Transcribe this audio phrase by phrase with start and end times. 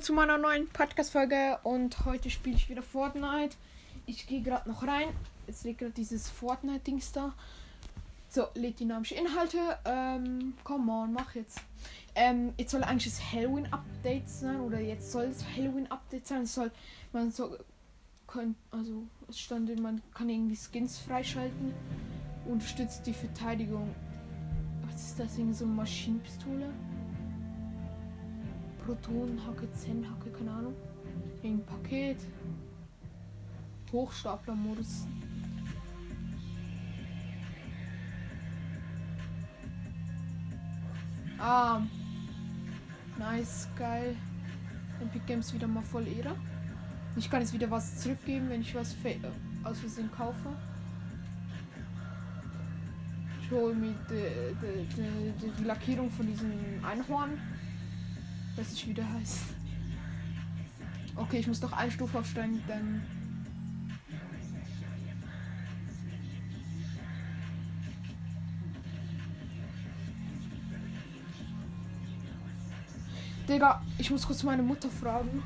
[0.00, 3.54] Leute zu meiner neuen Podcast-Folge und heute spiele ich wieder Fortnite.
[4.06, 5.08] Ich gehe gerade noch rein.
[5.46, 7.34] Jetzt liegt gerade dieses Fortnite-Dings da.
[8.30, 9.58] So, lädt dynamische Inhalte.
[9.84, 11.60] Ähm, come on, mach jetzt.
[12.14, 16.42] Ähm, jetzt soll eigentlich das Halloween-Update sein oder jetzt soll es Halloween-Update sein.
[16.44, 16.70] Es soll,
[17.12, 17.62] man soll,
[18.26, 21.74] können, also es stand, man kann irgendwie Skins freischalten.
[22.46, 23.94] Unterstützt die Verteidigung.
[24.90, 25.36] Was ist das?
[25.36, 26.72] Irgendwie so eine Maschinenpistole?
[28.90, 30.74] Protonenhacke, Zen-Hacke, keine Ahnung.
[31.44, 32.18] Ein Paket.
[33.92, 35.06] Hochstapler-Modus.
[41.38, 41.82] Ah.
[43.16, 44.16] Nice, geil.
[45.00, 46.34] Epic Games wieder mal voll Ehre.
[47.14, 49.18] Ich kann jetzt wieder was zurückgeben, wenn ich was äh,
[49.62, 50.48] aus Versehen kaufe.
[53.40, 56.50] Ich hole mir die, die, die, die Lackierung von diesem
[56.82, 57.38] Einhorn
[58.60, 59.38] was ich wieder heißt.
[61.16, 63.02] Okay, ich muss doch eine Stufe aufsteigen, dann.
[73.48, 75.42] Digga, ich muss kurz meine Mutter fragen.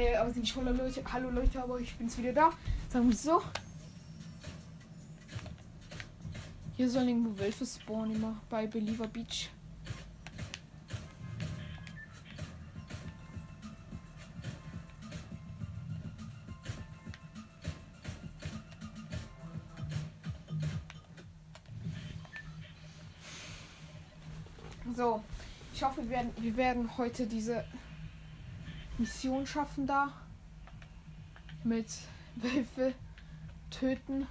[0.00, 1.02] Äh, aber sind voller Leute.
[1.12, 2.52] Hallo Leute, aber ich bin's wieder da.
[2.88, 3.42] Sagen wir so.
[6.76, 9.50] Hier sollen irgendwo Wölfe spawnen immer bei Believer Beach.
[24.96, 25.22] So,
[25.74, 27.64] ich hoffe, wir werden, wir werden heute diese
[29.00, 30.12] Mission schaffen da.
[31.64, 31.86] Mit
[32.36, 32.94] Wölfe
[33.70, 34.26] töten.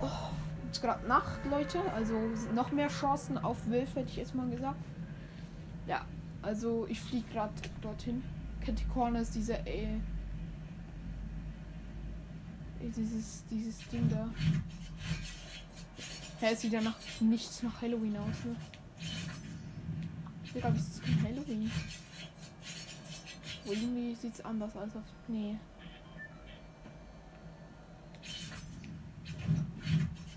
[0.00, 0.08] Oh,
[0.68, 1.80] es ist gerade Nacht, Leute.
[1.92, 2.14] Also
[2.54, 4.84] noch mehr Chancen auf Wölfe, hätte ich jetzt mal gesagt.
[5.86, 6.04] Ja,
[6.42, 8.22] also ich fliege gerade dorthin.
[8.60, 9.98] Catty Corner ist dieser äh,
[12.80, 14.28] dieses, dieses Ding da.
[16.40, 18.56] Ja, es sieht ja nach nichts nach Halloween aus, ne?
[20.44, 21.70] Ich glaube, es ist kein Halloween.
[23.64, 25.02] Irgendwie sieht es anders aus auf.
[25.28, 25.56] Nee.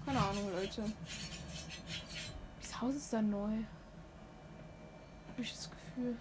[0.05, 0.83] Keine Ahnung, Leute.
[2.61, 3.57] Das Haus ist da neu.
[5.27, 6.15] Hab ich das Gefühl.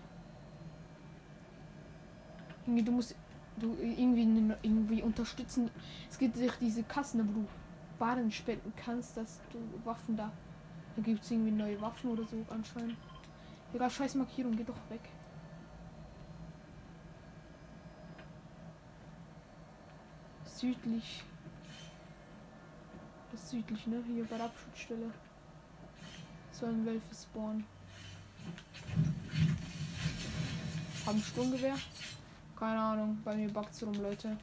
[2.67, 3.15] Irgendwie, du musst
[3.57, 4.23] du irgendwie
[4.63, 5.71] irgendwie unterstützen.
[6.11, 7.47] Es gibt sich diese Kassen, wo du
[7.99, 10.33] Waren spenden kannst, dass du Waffen da.
[10.97, 12.97] Da gibt es irgendwie neue Waffen oder so anscheinend.
[13.73, 15.01] Egal, scheiß Markierung, geh doch weg.
[20.55, 21.23] Südlich.
[23.33, 24.03] Das südlich, ne?
[24.07, 25.11] Hier bei der Abschutzstelle.
[26.53, 27.65] Sollen Wölfe spawnen.
[31.05, 31.77] Haben Sturmgewehr?
[32.57, 33.21] Keine Ahnung.
[33.25, 34.37] Bei mir backt's rum, Leute.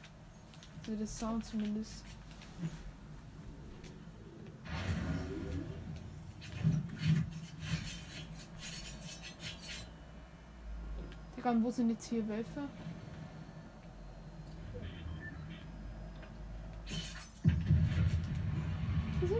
[0.80, 2.04] Also das Sound zumindest.
[11.36, 12.68] Digga, wo sind jetzt hier Wölfe?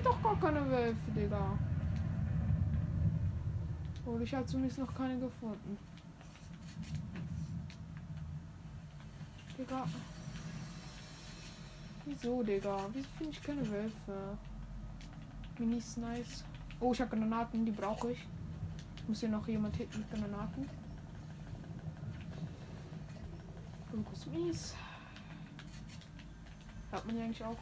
[0.03, 1.59] Sind doch gar keine Wölfe, Digga.
[4.05, 5.79] Oder ich habe zumindest noch keine gefunden.
[9.57, 9.87] Digga.
[12.05, 12.79] Wieso, Digga?
[12.93, 14.39] Wieso finde ich keine Wölfe?
[15.59, 16.45] Minis nice.
[16.81, 18.27] Oh, ich habe Granaten, die brauche ich.
[19.07, 20.69] Muss hier noch jemand hitten mit Granaten.
[23.93, 24.75] Irgendwas mies.
[26.91, 27.57] Hat man ja eigentlich auch.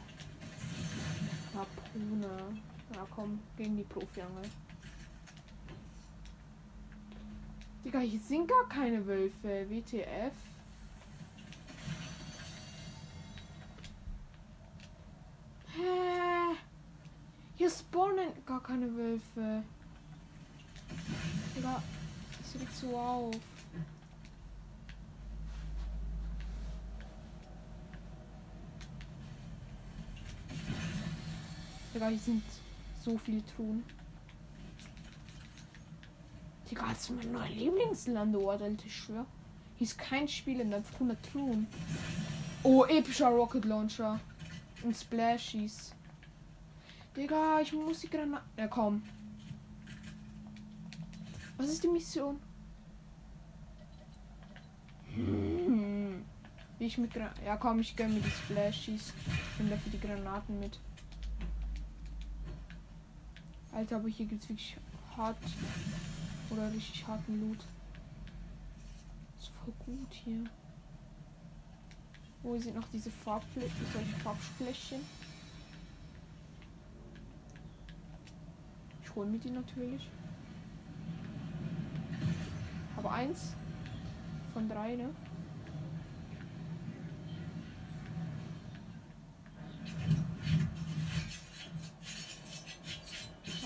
[1.55, 2.61] Harpune.
[2.95, 4.43] Ja, komm, gegen die Profiangel.
[7.85, 9.67] Digga, hier sind gar keine Wölfe.
[9.69, 10.33] WTF.
[15.75, 16.57] Hä?
[17.57, 19.63] Hier spawnen gar keine Wölfe.
[21.57, 21.83] Digga,
[22.39, 23.35] das liegt so auf.
[31.95, 32.43] Digga, hier sind
[33.05, 33.85] so viele Truhen.
[36.71, 39.27] Digga, das ist mein neuer Lieblingslandort, Alter, ich schwör.
[39.77, 41.67] Hier ist kein Spiel in 100 Truhen.
[42.63, 44.21] Oh, epischer Rocket Launcher.
[44.83, 45.95] Und Splashies.
[47.17, 48.45] Digga, ich muss die Granate.
[48.57, 49.03] Ja, komm.
[51.57, 52.39] Was ist die Mission?
[55.15, 56.25] Hm.
[56.79, 59.13] Wie ich mit Gra Ja, komm, ich gönne mir die Splashies.
[59.27, 60.79] Ich nehme dafür die Granaten mit.
[63.73, 64.77] Alter, aber hier gibt es wirklich
[65.17, 65.37] hart
[66.51, 67.59] oder richtig harten Loot.
[69.39, 70.45] Ist voll gut hier.
[72.43, 75.01] Wo sind noch diese Farbflächen, solche Farbflächen?
[79.03, 80.09] Ich hole mir die natürlich.
[82.97, 83.55] Aber eins
[84.53, 85.11] von drei, ne?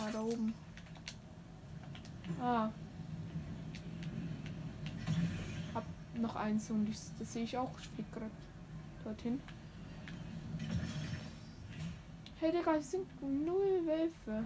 [0.00, 0.54] Ah, da oben.
[2.40, 2.70] Ah.
[5.74, 7.70] Hab noch eins und ich, das sehe ich auch.
[7.80, 8.30] Ich flieg gerade
[9.04, 9.40] dorthin.
[12.40, 14.44] Hey Digga, es sind null Wölfe.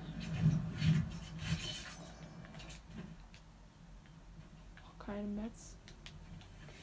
[4.84, 5.74] Auch keine Metz.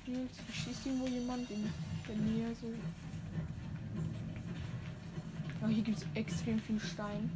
[0.06, 1.72] Gefühlt schießt irgendwo jemand in
[2.08, 2.68] der Nähe so.
[5.64, 7.30] Oh, hier gibt es extrem viel Stein.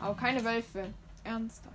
[0.00, 0.92] Aber keine Wölfe.
[1.24, 1.74] Ernsthaft.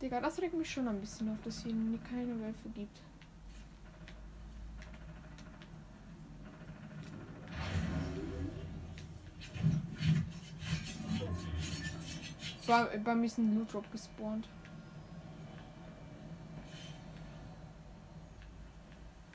[0.00, 1.72] Digga, das regt mich schon ein bisschen auf, dass hier
[2.10, 3.00] keine Wölfe gibt.
[12.66, 14.48] Bei, bei mir ist ein Loot gespawnt.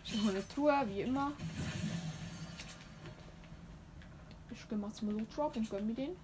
[0.03, 1.31] Ich habe eine Tour, wie immer.
[4.51, 6.15] Ich gehe mal zum Loot und gönn mir den.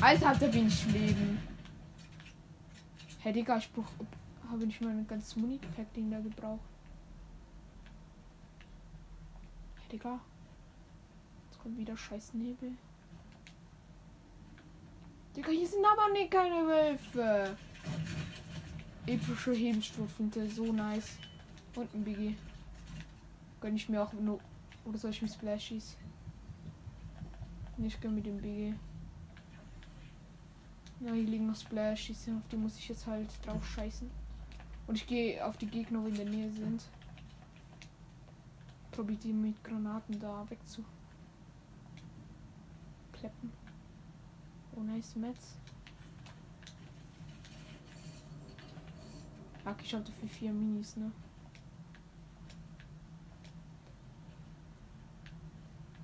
[0.00, 1.38] Alter, hat er wenig Leben.
[3.18, 3.90] Hey Digga, ich brauch,
[4.48, 6.60] habe nicht mal ein ganzes Muni-Pack-Ding da gebraucht.
[9.80, 10.20] Hey Digga.
[11.50, 12.72] Jetzt kommt wieder scheiß Nebel.
[15.34, 17.56] Digga, hier sind aber nicht keine Wölfe.
[19.04, 21.18] Epische Hebensturmflinte, so nice.
[21.74, 22.36] Und ein Biggie.
[23.60, 24.38] Gönn ich mir auch nur.
[24.84, 25.96] Oder soll ich mir Splashies?
[27.78, 28.74] Ich gönn mir den Biggie.
[31.00, 34.10] Ja, hier liegen noch Splashies, auf die muss ich jetzt halt drauf scheißen.
[34.88, 36.82] Und ich gehe auf die Gegner, die in der Nähe sind.
[38.90, 40.84] Probiere die mit Granaten da wegzu.
[43.12, 43.52] Kleppen.
[44.74, 45.56] Oh, nice Metz.
[49.64, 51.12] Ach, ich hatte für vier Minis, ne?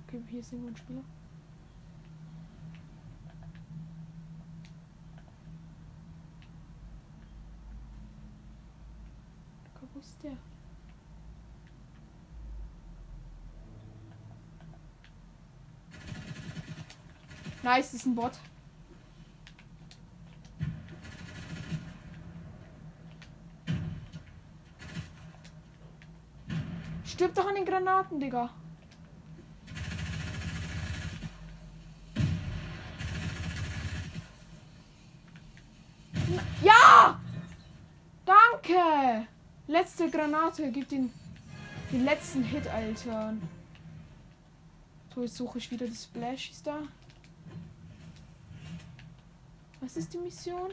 [0.07, 1.03] Okay, hier ist irgendwo ein Spieler.
[10.25, 10.37] Der?
[17.61, 18.31] Nice, ist ein Bot.
[27.03, 28.49] Stirb doch an den Granaten, Digga.
[36.61, 37.19] Ja!
[38.25, 39.27] Danke!
[39.75, 41.11] Letzte Granate gibt den,
[41.91, 43.33] den letzten Hit, Alter.
[45.13, 46.77] So, jetzt suche ich wieder die Splashies da.
[49.81, 50.71] Was ist die Mission?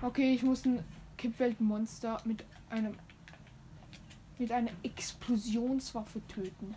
[0.00, 0.84] Okay, ich muss ein
[1.16, 2.94] Kippweltmonster mit einem
[4.38, 6.76] mit einer Explosionswaffe töten.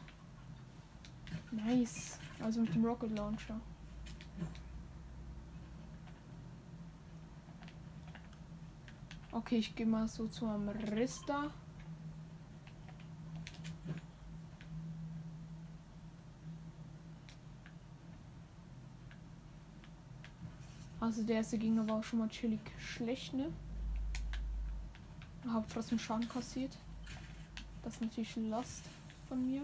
[1.51, 2.17] Nice.
[2.39, 3.61] Also mit dem Rocket Launcher.
[9.31, 11.51] Okay, ich gehe mal so zu einem Rista.
[20.99, 23.51] Also der erste Gegner war auch schon mal chillig schlecht, ne?
[25.47, 26.77] Hab trotzdem Schaden kassiert.
[27.83, 28.83] Das ist natürlich Last
[29.27, 29.63] von mir.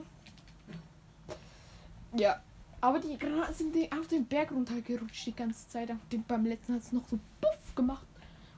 [2.15, 2.41] Ja.
[2.81, 5.89] Aber die Granaten sind auf den Berg runtergerutscht die ganze Zeit.
[6.27, 8.07] beim letzten hat es noch so puff gemacht.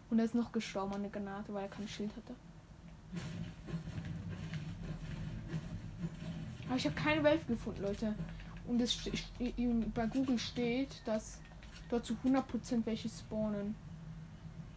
[0.10, 2.34] Und er ist noch gestorben an der Granate, weil er kein Schild hatte.
[6.68, 8.16] Aber ich habe keine Wölfe gefunden, Leute.
[8.68, 8.98] Und es
[9.94, 11.40] bei Google steht, dass
[11.90, 13.76] dort zu 100% welche spawnen.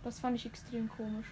[0.02, 1.26] Das fand ich extrem komisch.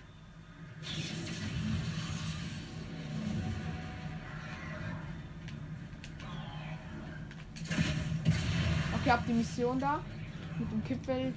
[9.00, 10.00] Okay, hab die Mission da.
[10.59, 11.37] Mit dem Kippwelt.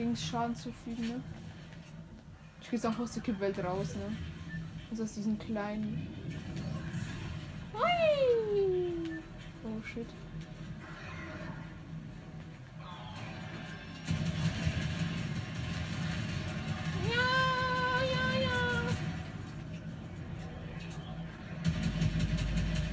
[0.00, 1.20] Dings Schaden zufügen, ne?
[2.62, 4.16] Ich gehe auch aus der Kippwelt raus, ne?
[4.90, 6.08] Also aus diesen kleinen.
[7.74, 9.20] Hui!
[9.62, 10.06] Oh shit.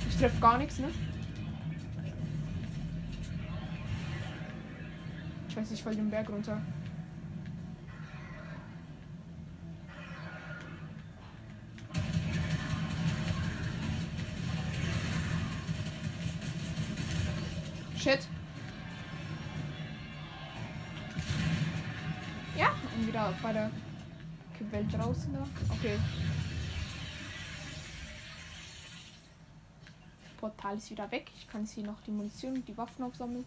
[0.09, 0.89] Ich treffe gar nichts, ne?
[5.47, 6.61] Ich weiß, ich fall den Berg runter.
[22.97, 23.69] Und wieder bei der
[24.71, 25.45] Welt draußen da.
[25.69, 25.99] Okay.
[30.37, 31.31] Portal ist wieder weg.
[31.37, 33.45] Ich kann hier noch die Munition und die Waffen aufsammeln.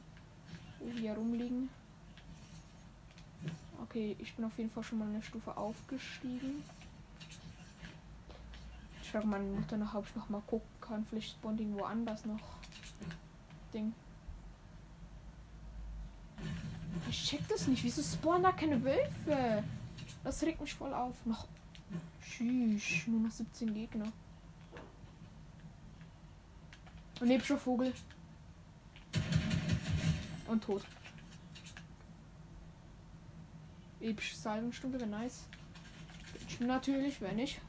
[0.80, 1.68] Die hier rumliegen.
[3.82, 6.62] Okay, ich bin auf jeden Fall schon mal eine Stufe aufgestiegen.
[9.02, 11.04] Ich frage meine Mutter nach, ob ich noch mal gucken kann.
[11.06, 12.38] Vielleicht spawnt irgendwo anders noch
[13.74, 13.92] Ding.
[17.10, 17.82] Ich check das nicht.
[17.82, 19.64] Wieso spawnen da keine Wölfe?
[20.22, 21.14] Das regt mich voll auf.
[21.26, 21.48] Noch.
[22.22, 23.08] Tschüss.
[23.08, 24.06] Nur noch 17 Gegner.
[27.20, 27.92] Und epischer Vogel.
[30.46, 30.82] Und tot.
[34.00, 35.48] Epische Salbenstunde wäre nice.
[36.48, 37.60] Ich natürlich, wenn ich.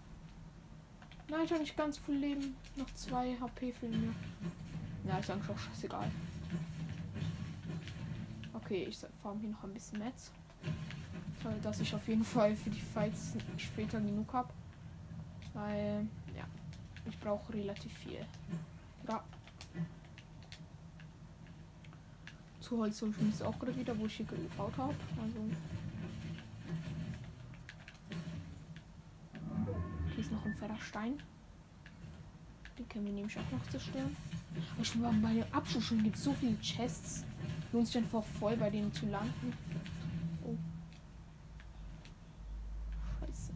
[1.30, 2.56] Nein, ich habe nicht ganz viel Leben.
[2.76, 5.10] Noch zwei HP fehlen mir.
[5.10, 6.12] Ja, ist eigentlich auch scheißegal.
[8.72, 10.32] Okay, ich farm hier noch ein bisschen Metz.
[11.44, 14.48] Toll, dass ich auf jeden Fall für die Fights später genug habe.
[15.54, 16.46] Weil, ja,
[17.06, 18.26] ich brauche relativ viel.
[19.10, 19.22] Ja.
[22.62, 24.96] Zu Holz ich mich auch gerade wieder, wo ich hier gebaut habe.
[25.22, 25.38] Also.
[30.16, 31.22] Hier ist noch ein fetter Stein.
[32.80, 34.16] Den können wir nämlich auch noch zerstören.
[34.56, 37.26] Aber war bei dem Abschluss schon gibt so viele Chests.
[37.72, 39.54] Lohnt sich einfach voll bei denen zu landen.
[40.44, 40.56] Oh.
[43.20, 43.54] Scheiße.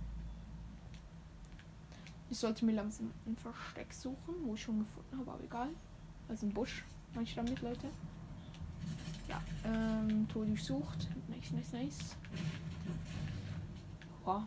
[2.30, 5.70] Ich sollte mir langsam ein Versteck suchen, wo ich schon gefunden habe, aber egal.
[6.30, 6.84] Also ein Busch.
[7.14, 7.88] Manche damit, Leute.
[9.28, 11.08] Ja, ähm, Tor durchsucht.
[11.28, 12.16] Nice, nice, nice.
[14.24, 14.44] Wow.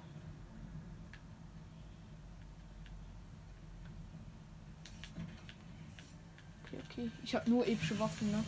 [6.69, 7.11] Okay, okay.
[7.25, 8.45] Ich habe nur epische Waffen, ne?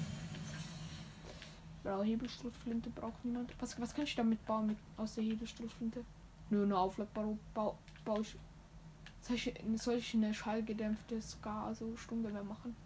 [1.82, 3.50] Blau Hebelstrutflinte braucht niemand.
[3.58, 6.04] Was, was kann ich damit bauen mit, aus der Hebelstrutflinte?
[6.50, 12.76] Nur eine aufladbare Bau, soll ich, soll ich eine schallgedämpfte Ska, also Sturmgewehr machen?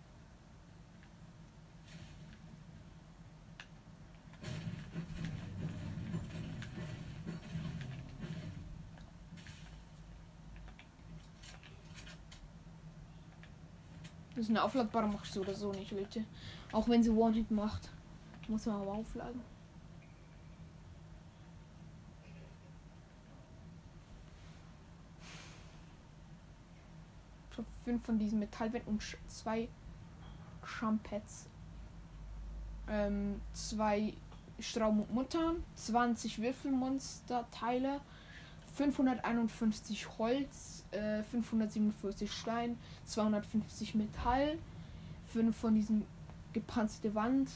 [14.45, 16.23] Ist eine aufladbare ich so oder so nicht, Leute.
[16.71, 17.89] Auch wenn sie One-Hit macht.
[18.47, 19.41] Muss man aber aufladen.
[27.51, 29.67] Ich habe fünf von diesen Metallwänden und zwei
[30.63, 31.47] Champets.
[32.87, 34.13] Ähm, zwei
[34.59, 38.03] Straum und Muttern, 20 Würfelmonster-Teile,
[38.75, 44.59] 551 Holz, äh, 547 Stein, 250 Metall,
[45.27, 46.05] 5 von diesen
[46.53, 47.51] gepanzerte Wand,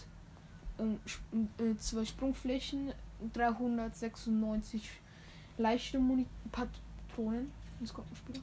[0.79, 2.93] äh, zwei Sprungflächen,
[3.33, 4.91] 396
[5.57, 7.51] leichte Muni Patronen.
[7.81, 8.41] Jetzt kommt ein Spieler.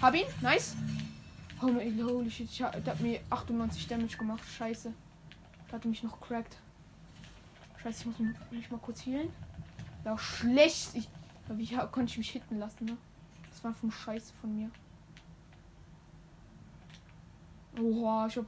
[0.00, 0.76] Hab ihn, nice.
[1.62, 4.42] Oh, holy shit, der hat mir 98 Damage gemacht.
[4.56, 4.94] Scheiße.
[5.66, 6.56] Der hat mich noch cracked.
[7.82, 9.30] Scheiße, ich muss mich mal kurz healen.
[10.04, 10.94] Ja, schlecht.
[10.94, 11.08] Ich,
[11.48, 12.96] wie konnte ich mich hitten lassen, ne?
[13.50, 14.70] Das war von Scheiße von mir.
[17.78, 18.46] Oha, ich hab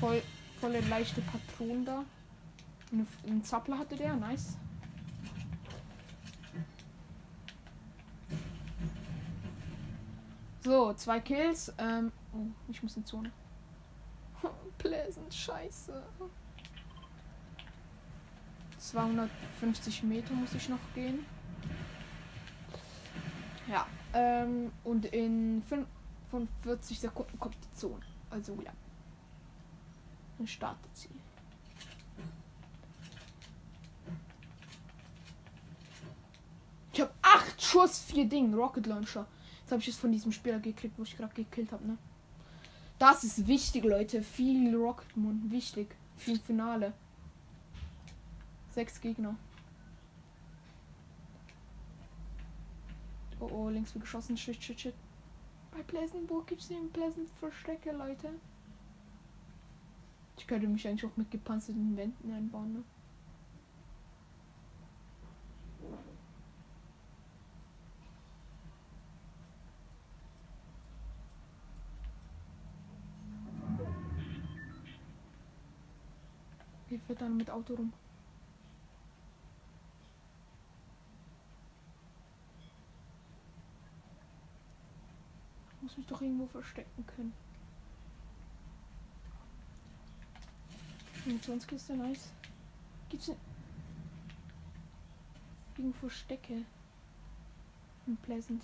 [0.00, 0.22] voll,
[0.60, 2.04] volle leichte Patronen da.
[3.26, 4.56] Einen Zappler hatte der, nice.
[10.66, 11.72] So, zwei Kills.
[11.78, 13.30] Ähm, oh, ich muss in Zone.
[14.78, 16.02] Pleasant, scheiße.
[18.76, 21.24] 250 Meter muss ich noch gehen.
[23.68, 28.02] Ja, ähm, und in von 40 Sekunden kommt die Zone.
[28.30, 28.72] Also ja.
[30.36, 31.10] Dann startet sie.
[36.92, 39.28] Ich habe acht Schuss, vier Ding, Rocket Launcher.
[39.66, 41.98] Jetzt habe ich es von diesem Spieler gekriegt, wo ich gerade gekillt habe, ne?
[43.00, 44.22] Das ist wichtig, Leute.
[44.22, 45.42] Viel Rocket Moon.
[45.50, 45.88] Wichtig.
[46.16, 46.92] Viel Finale.
[48.70, 49.34] Sechs Gegner.
[53.40, 54.36] Oh oh, links wird geschossen.
[54.36, 54.94] Shit, shit, shit.
[55.72, 58.30] Bei Pleasantburg gibt es den Pleasant Verstecke, Leute.
[60.38, 62.84] Ich könnte mich eigentlich auch mit gepanzerten Wänden einbauen, ne?
[77.06, 77.92] Fährt dann mit Auto rum?
[85.76, 87.32] Ich muss mich doch irgendwo verstecken können.
[91.24, 92.30] 25 ist ja nice.
[93.08, 93.36] Gibt's ne
[95.76, 96.64] irgendwo Verstecke?
[98.06, 98.62] In Pleasant.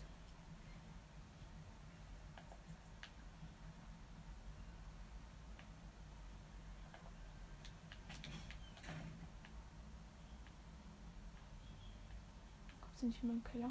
[13.02, 13.68] Gibt's nicht in meinem Keller?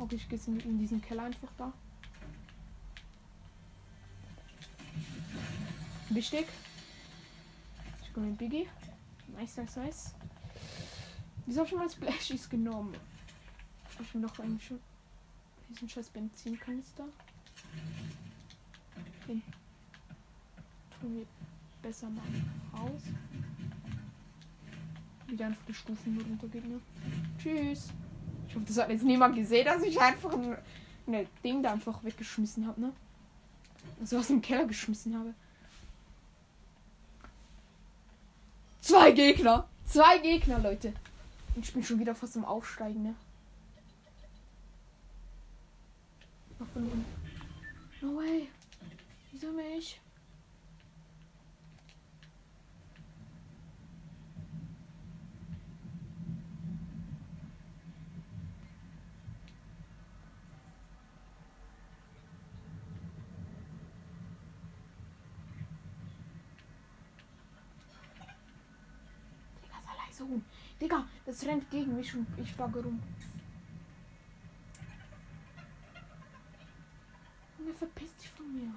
[0.00, 1.72] Okay, ich gehe in diesen Keller einfach da.
[6.08, 6.48] Wichtig.
[8.02, 8.68] Ich komme mit Biggie.
[9.28, 10.14] Nice, nice, nice.
[11.46, 12.96] Wieso habe ich mal Splashies genommen?
[13.84, 14.80] Hab ich mir doch eigentlich schon
[15.68, 17.04] diesen scheiß Benzinkanister.
[19.28, 19.42] Den
[21.00, 21.26] tun wir
[21.82, 22.24] besser mal
[22.74, 23.02] raus.
[25.38, 26.80] Die Stufen nur runtergeht, ne?
[27.38, 27.88] Tschüss.
[28.48, 30.56] Ich hoffe, das hat jetzt niemand gesehen, dass ich einfach ein,
[31.06, 32.92] ein Ding da einfach weggeschmissen habe, ne?
[34.00, 35.34] Also aus dem Keller geschmissen habe.
[38.80, 39.68] Zwei Gegner.
[39.86, 40.92] Zwei Gegner, Leute.
[41.60, 43.14] Ich bin schon wieder fast am Aufsteigen, ne?
[48.00, 48.48] No way.
[49.30, 50.00] Wieso mich?
[69.62, 70.44] Digga, sei leise rum.
[70.82, 73.00] Digga, das rennt gegen mich und ich bugge rum.
[77.56, 78.74] Junge, verpiss dich von mir.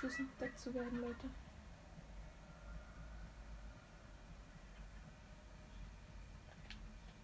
[0.00, 1.28] Schüssen entdeckt zu werden, Leute.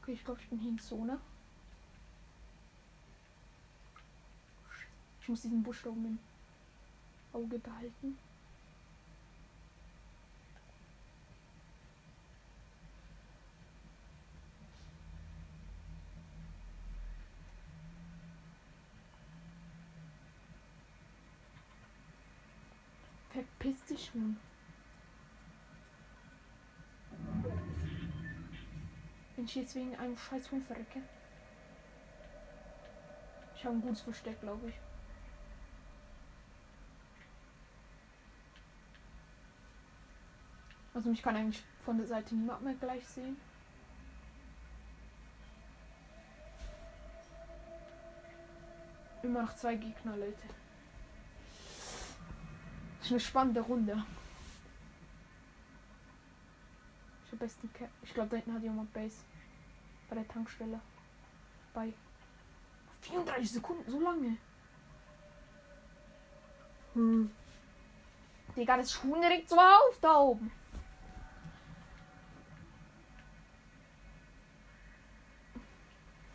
[0.02, 1.20] Okay, ich glaube, ich bin hier in Zone.
[5.26, 6.18] Ich muss diesen Busch da oben im
[7.32, 8.16] Auge behalten.
[23.30, 24.36] Verpiss dich schon.
[29.34, 31.02] Wenn ich jetzt wegen einem scheiß Hund verrecke.
[33.56, 34.74] Ich habe ein gutes Versteck, glaube ich.
[40.96, 43.36] Also mich kann eigentlich von der Seite niemand mehr gleich sehen.
[49.22, 50.32] Immer noch zwei Gegner, Leute.
[52.96, 54.02] Das ist eine spannende Runde.
[57.26, 57.90] Ich habe besten Cap.
[58.02, 59.18] Ich glaube, da hinten hat jemand Base.
[60.08, 60.80] Bei der Tankstelle.
[61.74, 61.92] Bei
[63.02, 64.38] 34 Sekunden, so lange.
[66.94, 67.30] Hm.
[68.56, 70.50] Digga, das Schuh direkt so auf da oben.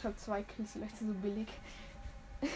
[0.02, 1.48] Ich habe zwei Kills, vielleicht so billig.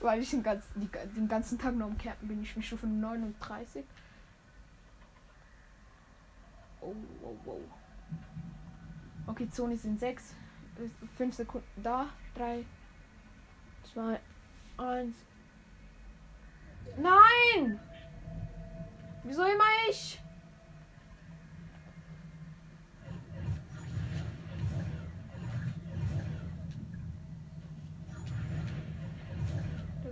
[0.00, 2.42] Weil ich den ganzen, den ganzen Tag noch am Campen bin.
[2.42, 3.84] Ich bin von 39.
[6.80, 7.60] Oh, oh, oh.
[9.26, 10.34] Okay, Zone sind 6.
[11.18, 12.08] 5 Sekunden da.
[12.36, 12.64] 3,
[13.92, 14.18] 2,
[14.78, 15.14] 1.
[16.96, 17.80] Nein!
[19.24, 20.18] Wieso immer ich?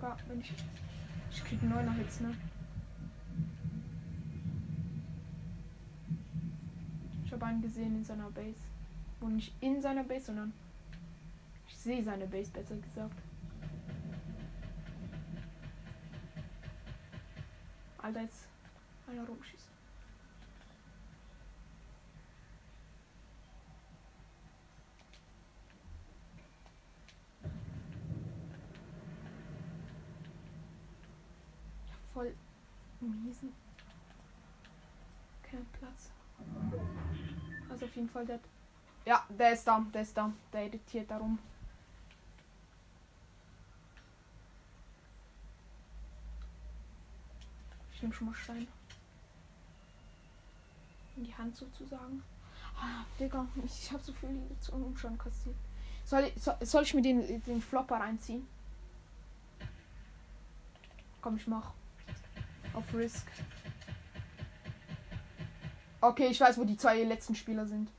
[0.01, 0.53] Digga, wenn ich.
[1.31, 2.35] Ich krieg 9er Hits, ne?
[7.25, 8.59] Ich habe einen gesehen in seiner Base.
[9.21, 10.53] Und nicht in seiner Base, sondern
[11.69, 13.15] ich sehe seine Base besser gesagt.
[17.99, 18.49] Alter, jetzt
[19.07, 19.71] einer rumschießt.
[32.21, 32.35] voll
[33.01, 33.53] miesen
[35.43, 36.11] Campplatz.
[37.69, 38.41] Also auf jeden Fall der.
[39.05, 40.33] Ja, der ist da, der ist da.
[40.53, 41.39] Der editiert darum.
[47.93, 48.67] Ich nehme schon mal Stein.
[51.17, 52.23] In die Hand sozusagen.
[52.77, 55.57] Ah, Digga, ich, ich habe so viel zum schon kassiert.
[56.05, 58.47] Soll, soll, soll ich mir den, den Flopper reinziehen?
[61.21, 61.73] Komm, ich mach.
[62.73, 63.27] Auf Risk.
[66.01, 67.91] Okay, ich weiß, wo die zwei letzten Spieler sind.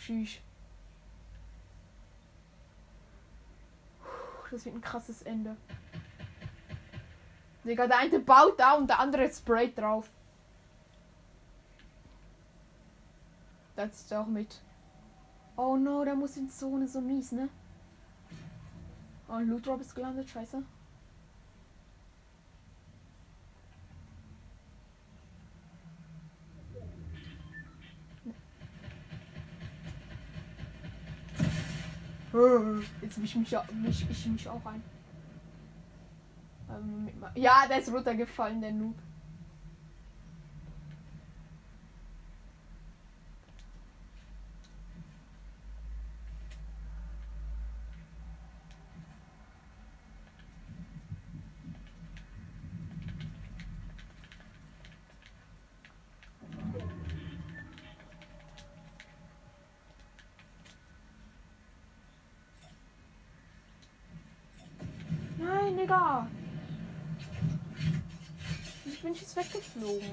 [0.00, 0.38] Tschüss.
[4.50, 5.56] Das wird ein krasses Ende.
[7.64, 10.10] Digga, der eine baut da und der andere sprayt drauf.
[13.76, 14.60] Das ist auch mit.
[15.56, 17.48] Oh no, der muss in Zone so mies, ne?
[19.28, 20.62] Oh, ein Loot Drop ist gelandet, scheiße.
[33.02, 34.82] Jetzt misch mich, misch ich mich auch ein.
[36.70, 38.94] Ähm, ja, der ist runtergefallen, der Noob.
[65.38, 66.28] Nein, Digga.
[68.84, 69.14] Ich bin
[69.82, 70.10] jetzt weggeflogen.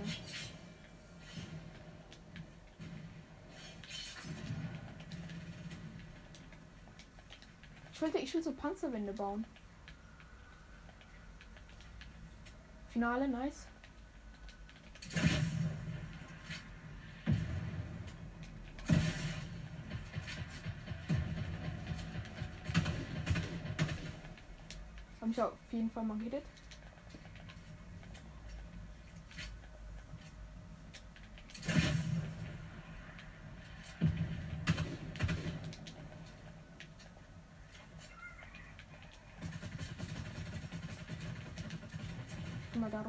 [7.93, 9.45] Ich wollte, ich will so Panzerwände bauen.
[12.89, 13.67] Finale, nice.
[25.19, 26.43] Hab ich auf jeden Fall mal gehittet.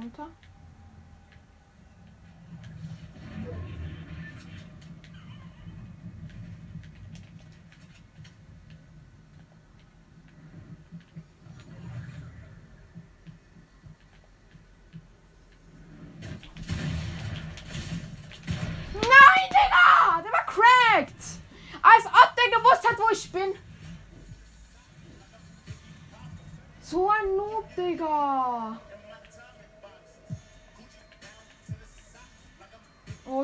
[0.00, 0.49] Mal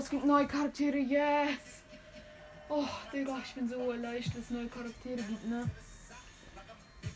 [0.07, 1.83] es gibt neue Charaktere, yes!
[2.69, 5.69] Oh, Digga, ich bin so erleichtert, dass es neue Charaktere gibt, ne?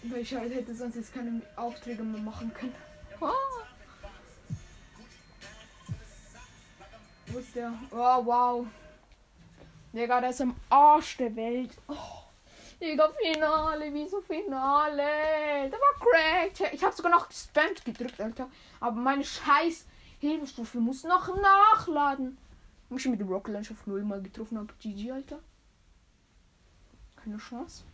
[0.02, 2.74] Weil ich halt hätte sonst jetzt keine Aufträge mehr machen können.
[3.20, 3.30] Oh.
[7.28, 7.72] Wo ist der?
[7.92, 8.66] Oh, wow.
[9.92, 11.70] Digga, der ist am Arsch der Welt.
[11.86, 11.94] Oh.
[12.80, 15.70] Digga, Finale, wieso Finale?
[15.70, 16.74] Der war cracked.
[16.74, 18.50] Ich habe sogar noch gespammt gedrückt, Alter.
[18.80, 19.86] Aber meine scheiß
[20.18, 22.36] Hebelstufe muss noch nachladen.
[22.90, 24.74] Mich mit dem Rocket Launch auf 0 mal getroffen habe.
[24.80, 25.38] GG, Alter.
[27.16, 27.84] Keine Chance.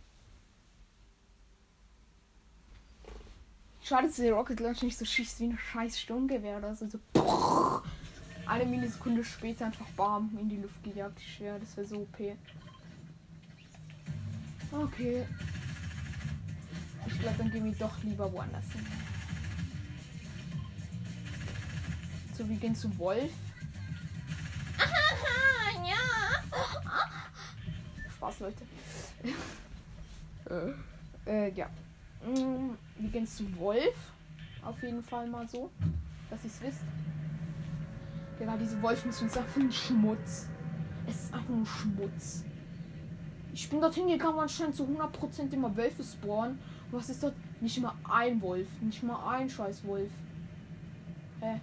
[3.82, 6.88] Schade, dass der Rocket Launch nicht so schießt wie ein scheiß Sturmgewehr oder so.
[6.88, 6.98] so
[8.46, 11.20] eine Millisekunde später einfach bam in die Luft gejagt.
[11.20, 12.18] Ich schwöre, das wäre so OP.
[14.72, 15.26] Okay.
[17.06, 18.86] Ich glaube, dann gehen wir doch lieber woanders hin.
[22.36, 23.30] So, wir gehen zu Wolf.
[28.26, 28.64] Spaß, Leute.
[31.26, 31.68] äh, äh, ja.
[32.24, 33.94] Mm, Wir gehen zu Wolf.
[34.64, 35.70] Auf jeden Fall mal so.
[36.30, 36.80] Dass ihr es wisst.
[38.38, 40.48] Genau, diese Wolf ist einfach ein Schmutz.
[41.06, 42.44] Es ist einfach nur Schmutz.
[43.52, 46.58] Ich bin dorthin gegangen, anscheinend zu 100% immer Wölfe spawnen.
[46.90, 47.34] Und was ist dort?
[47.60, 48.68] Nicht mal ein Wolf.
[48.80, 50.10] Nicht mal ein scheiß Wolf.
[51.40, 51.60] Hä?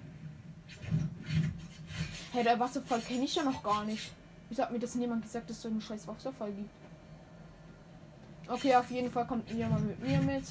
[2.32, 4.12] Hä, der Wasserfall kenne ich ja noch gar nicht.
[4.54, 6.70] Wieso hat mir das niemand gesagt, dass es so einen scheiß Wasserfall gibt?
[8.48, 10.44] Okay, auf jeden Fall kommt jemand mit mir mit.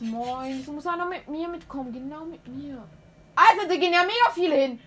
[0.00, 1.90] Moin, es muss einer mit mir mitkommen.
[1.90, 2.86] Genau mit mir.
[3.34, 4.78] Alter, da gehen ja mega viele hin.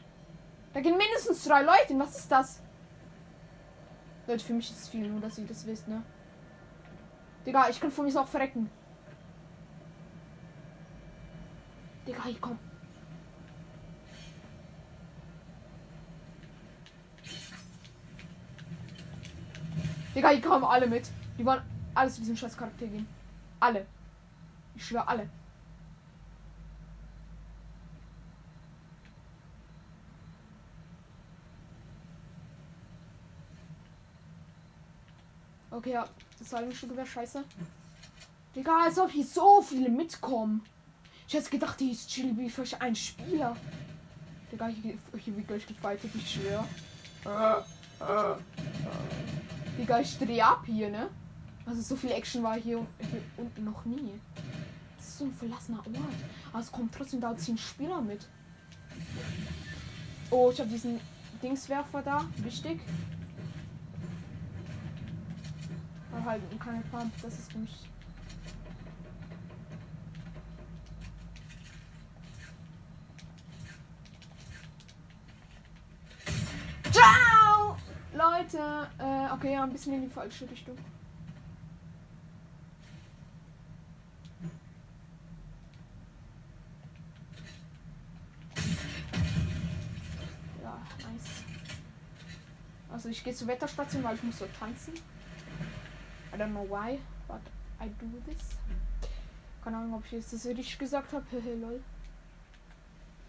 [0.71, 1.99] Da gehen mindestens drei Leute hin.
[1.99, 2.61] Was ist das?
[4.27, 6.03] Leute, für mich ist es viel, nur dass ihr das wisst, ne?
[7.43, 8.69] Digga, ich kann von mir auch verrecken.
[12.05, 12.59] Digga, ich komm.
[20.13, 21.09] Digga, hier kommen alle mit.
[21.37, 21.61] Die wollen
[21.95, 23.07] alles zu diesem scheiß Charakter gehen.
[23.59, 23.85] Alle.
[24.75, 25.29] Ich schwöre alle.
[35.69, 36.07] Okay, ja.
[36.37, 37.43] Das wäre scheiße.
[38.55, 40.63] Digga, als ob hier so viele mitkommen.
[41.27, 43.55] Ich hätte gedacht, die ist Chili wie für ein Spieler.
[44.51, 46.65] Digga, hier, hier wird gleich gefightet, ich schwöre.
[47.25, 48.35] Äh, äh, äh.
[49.81, 51.09] Digga, ich drehe ab hier, ne?
[51.65, 54.13] Also so viel Action war hier, hier unten noch nie.
[54.95, 55.87] Das ist so ein verlassener Ort.
[56.53, 58.29] Aber es kommt trotzdem da zehn Spieler mit.
[60.29, 60.99] Oh, ich habe diesen
[61.41, 62.25] Dingswerfer da.
[62.37, 62.79] Wichtig.
[66.11, 67.11] Aber halt keine Pump.
[67.23, 67.89] Das ist für mich.
[76.91, 77.77] Ciao!
[78.41, 80.75] Leute, äh, okay, ja, ein bisschen in die falsche Richtung.
[90.63, 91.43] Ja, nice.
[92.91, 94.95] Also ich gehe zur Wetterstation, weil ich muss so tanzen.
[96.33, 97.41] I don't know why, but
[97.79, 98.57] I do this.
[99.63, 101.25] Keine Ahnung, ob ich jetzt das richtig gesagt habe.
[101.61, 101.83] lol.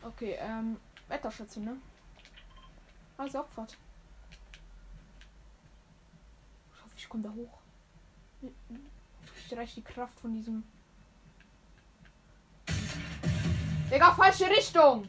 [0.03, 1.77] Okay, ähm, Wetterstation, ne?
[3.19, 3.77] Also Abfahrt.
[7.13, 7.59] Komme da hoch.
[8.41, 10.63] Ich reiche die Kraft von diesem.
[13.91, 15.07] Digga, falsche Richtung!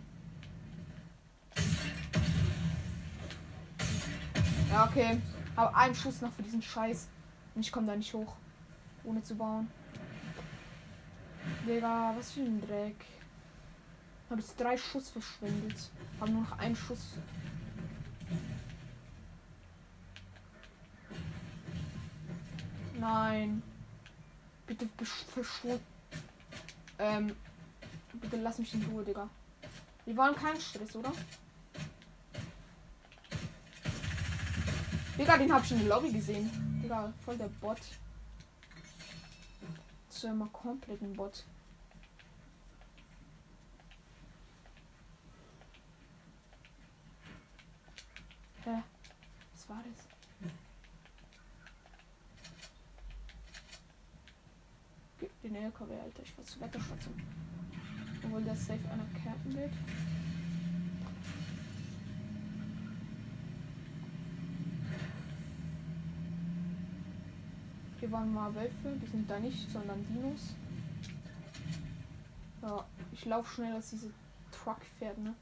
[4.70, 5.22] Ja, okay.
[5.56, 7.08] Aber einen Schuss noch für diesen Scheiß.
[7.56, 8.36] Und ich komme da nicht hoch.
[9.06, 9.72] Ohne zu bauen.
[11.66, 13.06] Digga, was für ein Dreck.
[14.30, 15.90] Habe jetzt drei Schuss verschwendet.
[16.20, 17.14] Habe nur noch einen Schuss.
[23.04, 23.62] Nein.
[24.66, 24.88] Bitte
[25.34, 25.86] verschwunden.
[27.00, 27.36] Ähm.
[28.14, 29.28] Bitte lass mich in Ruhe, Digga.
[30.06, 31.12] Wir wollen keinen Stress, oder?
[35.18, 36.50] Digga, den hab ich in der Lobby gesehen.
[36.82, 37.80] Digga, voll der Bot.
[40.08, 41.44] Das ist ja komplett ein Bot.
[48.64, 48.82] Hä?
[49.52, 50.14] Was war das?
[55.24, 56.24] Gib den LKW, Alter.
[56.24, 57.14] Ich war zur Wetterstation.
[58.24, 59.74] Obwohl der safe einer campen wird.
[68.00, 70.56] Hier waren mal Wölfe, die sind da nicht, sondern Dinos.
[72.62, 74.12] Ja, ich laufe schnell, als diese
[74.52, 75.34] Truck fährt, ne?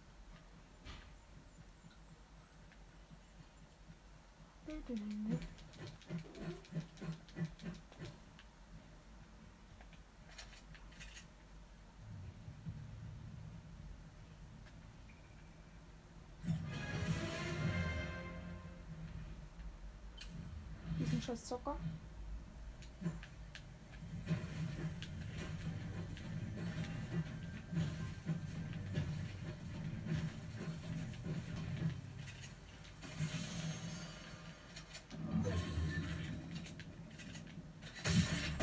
[21.52, 21.76] Zocker.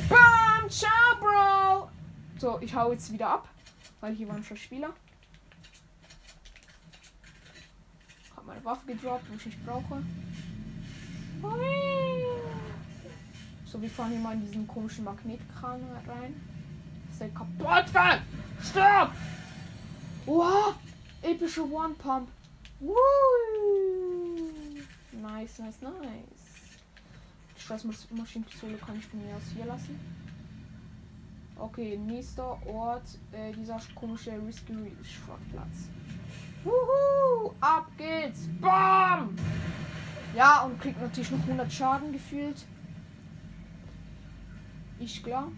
[0.09, 1.91] Bam, ciao, Bro.
[2.39, 3.49] So, ich hau jetzt wieder ab,
[3.99, 4.95] weil hier waren schon Spieler.
[8.35, 10.01] Hab meine Waffe gedroppt, wo ich nicht brauche.
[13.71, 16.33] So, wir fahren hier mal in diesen komischen Magnetkran rein.
[17.11, 18.19] Ist der kaputt kann!
[18.63, 19.11] Stopp!
[20.25, 20.73] Wow!
[21.21, 22.29] Epische One Pump.
[22.79, 22.95] Woo!
[25.11, 26.71] Nice, nice, nice.
[27.55, 29.99] Die Scheißmaschinenpistole kann ich von mir aus hier lassen.
[31.55, 35.89] Okay, nächster Ort, äh, dieser komische Risky Schrottplatz.
[36.63, 37.53] Wuhu!
[37.61, 38.49] Ab geht's!
[38.59, 39.37] Bam!
[40.35, 42.65] Ja, und kriegt natürlich noch 100 Schaden gefühlt.
[44.99, 45.49] Ich klar.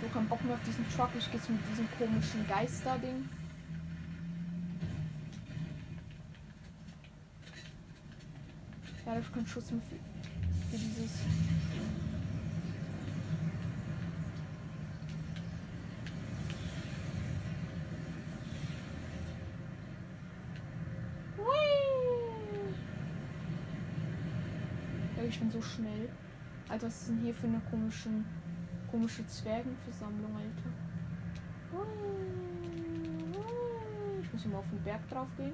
[0.00, 1.10] So, kein Bock mehr auf diesen Truck.
[1.18, 3.28] Ich gehe mit diesem komischen Geister-Ding.
[9.04, 9.96] Ja, ist kein Schuss mehr für,
[10.70, 11.20] für dieses.
[25.28, 26.08] ich bin so schnell.
[26.68, 28.10] Alter, was ist denn hier für eine komische,
[28.90, 30.70] komische Zwergenversammlung, Alter?
[34.22, 35.52] Ich muss immer auf den Berg drauf gehen.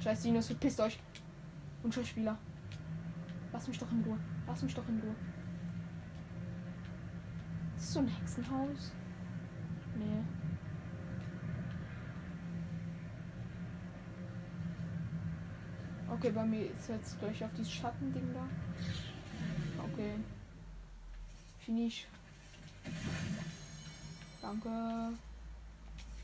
[0.00, 1.00] Scheiß Dinos, verpisst euch.
[1.82, 2.38] Und Spieler.
[3.52, 4.18] Lass mich doch in Ruhe.
[4.46, 5.14] Lass mich doch in Ruhe.
[7.76, 8.92] Ist das so ein Hexenhaus?
[9.96, 10.22] Nee.
[16.26, 18.48] Okay, bei mir ist jetzt gleich auf dieses Schattending da.
[19.84, 20.14] Okay.
[21.60, 22.08] Finish.
[24.42, 25.12] Danke.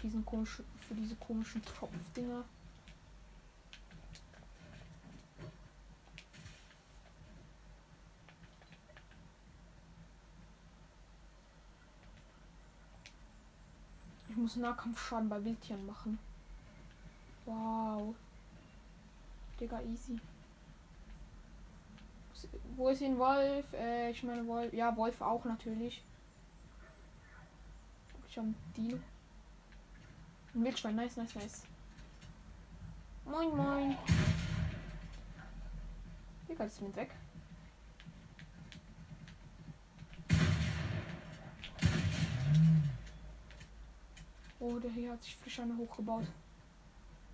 [0.02, 2.42] Diesen komischen, für diese komischen Tropfdinger.
[14.28, 16.18] Ich muss Nahkampfschaden bei Wildtieren machen.
[17.44, 18.16] Wow.
[19.62, 20.20] Digga, easy.
[22.74, 23.72] Wo ist ihn Wolf?
[23.74, 24.72] Äh, ich meine Wolf.
[24.72, 26.02] Ja, Wolf auch natürlich.
[28.28, 28.98] Ich habe Dino.
[30.52, 31.62] Ein Wildschwein, nice, nice, nice.
[33.24, 33.96] Moin, moin.
[36.48, 37.14] Digga, das ist weg.
[44.58, 46.26] Oh, der hier hat sich frisch eine hochgebaut.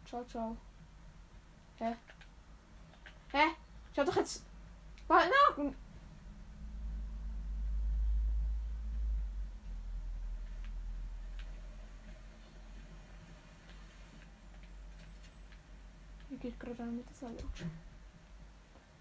[0.05, 0.59] Ciao, ciao.
[1.79, 1.97] Hä?
[3.33, 3.45] Hä?
[3.93, 4.45] Ich hab doch jetzt.
[5.07, 5.73] Warte nach.
[16.41, 17.29] Geht gerade eine mit der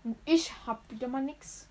[0.04, 1.68] Und ich hab wieder mal nix.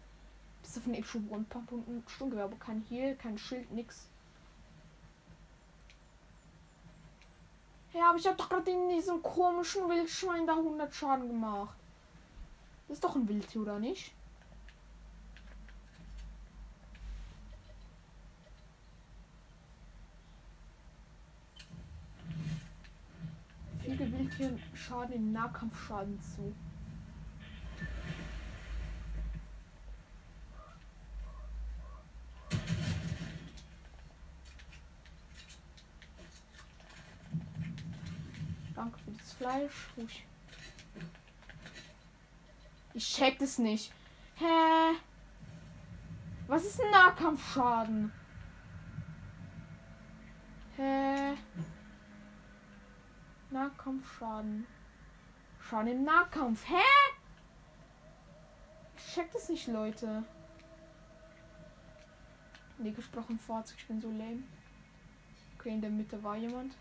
[0.62, 4.06] Bis auf den Episode One Pump und ein Sturmgewehr, aber kein Heal, kein Schild, nix.
[7.92, 11.76] Ja, aber ich habe doch gerade in diesem komischen Wildschwein da 100 Schaden gemacht.
[12.88, 14.12] Ist doch ein Wildtier, oder nicht?
[23.80, 26.54] Viele Wildtiere schaden im Nahkampfschaden zu.
[38.74, 39.88] Danke für das Fleisch.
[39.96, 40.26] Ruhig.
[42.96, 43.92] Ich check das nicht.
[44.36, 44.96] Hä?
[46.46, 48.10] Was ist ein Nahkampfschaden?
[50.76, 51.36] Hä?
[53.50, 54.66] Nahkampfschaden.
[55.60, 56.66] Schaden im Nahkampf.
[56.66, 56.82] Hä?
[58.96, 60.24] Ich check das nicht, Leute.
[62.78, 63.76] Nee, gesprochen Fahrzeug.
[63.78, 64.42] Ich bin so lame.
[65.58, 66.74] Okay, in der Mitte war jemand.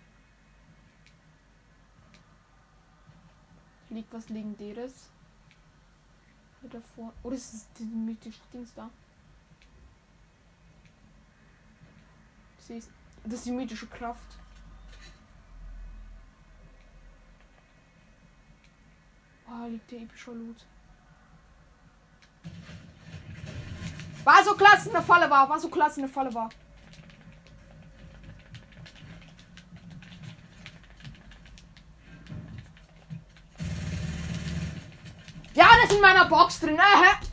[3.89, 5.12] Liegt was Legendäres.
[6.65, 7.13] Hier davor.
[7.21, 8.89] Oh, das ist die mythische Dings da.
[12.57, 12.89] Siehst
[13.24, 14.39] Das ist die mythische Kraft.
[19.47, 20.66] Oh, liegt der epische Loot.
[24.24, 25.47] War so klasse in der Falle war.
[25.47, 26.49] War so klasse in der Falle war.
[35.64, 36.78] Alles in meiner Box drin.
[36.78, 37.26] Äh,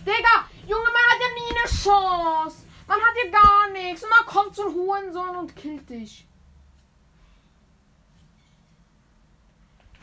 [0.00, 2.66] Digga, Junge, man hat ja nie eine Chance.
[2.86, 4.02] Man hat ja gar nichts.
[4.02, 6.26] Und dann kommt so ein Hurensohn und killt dich.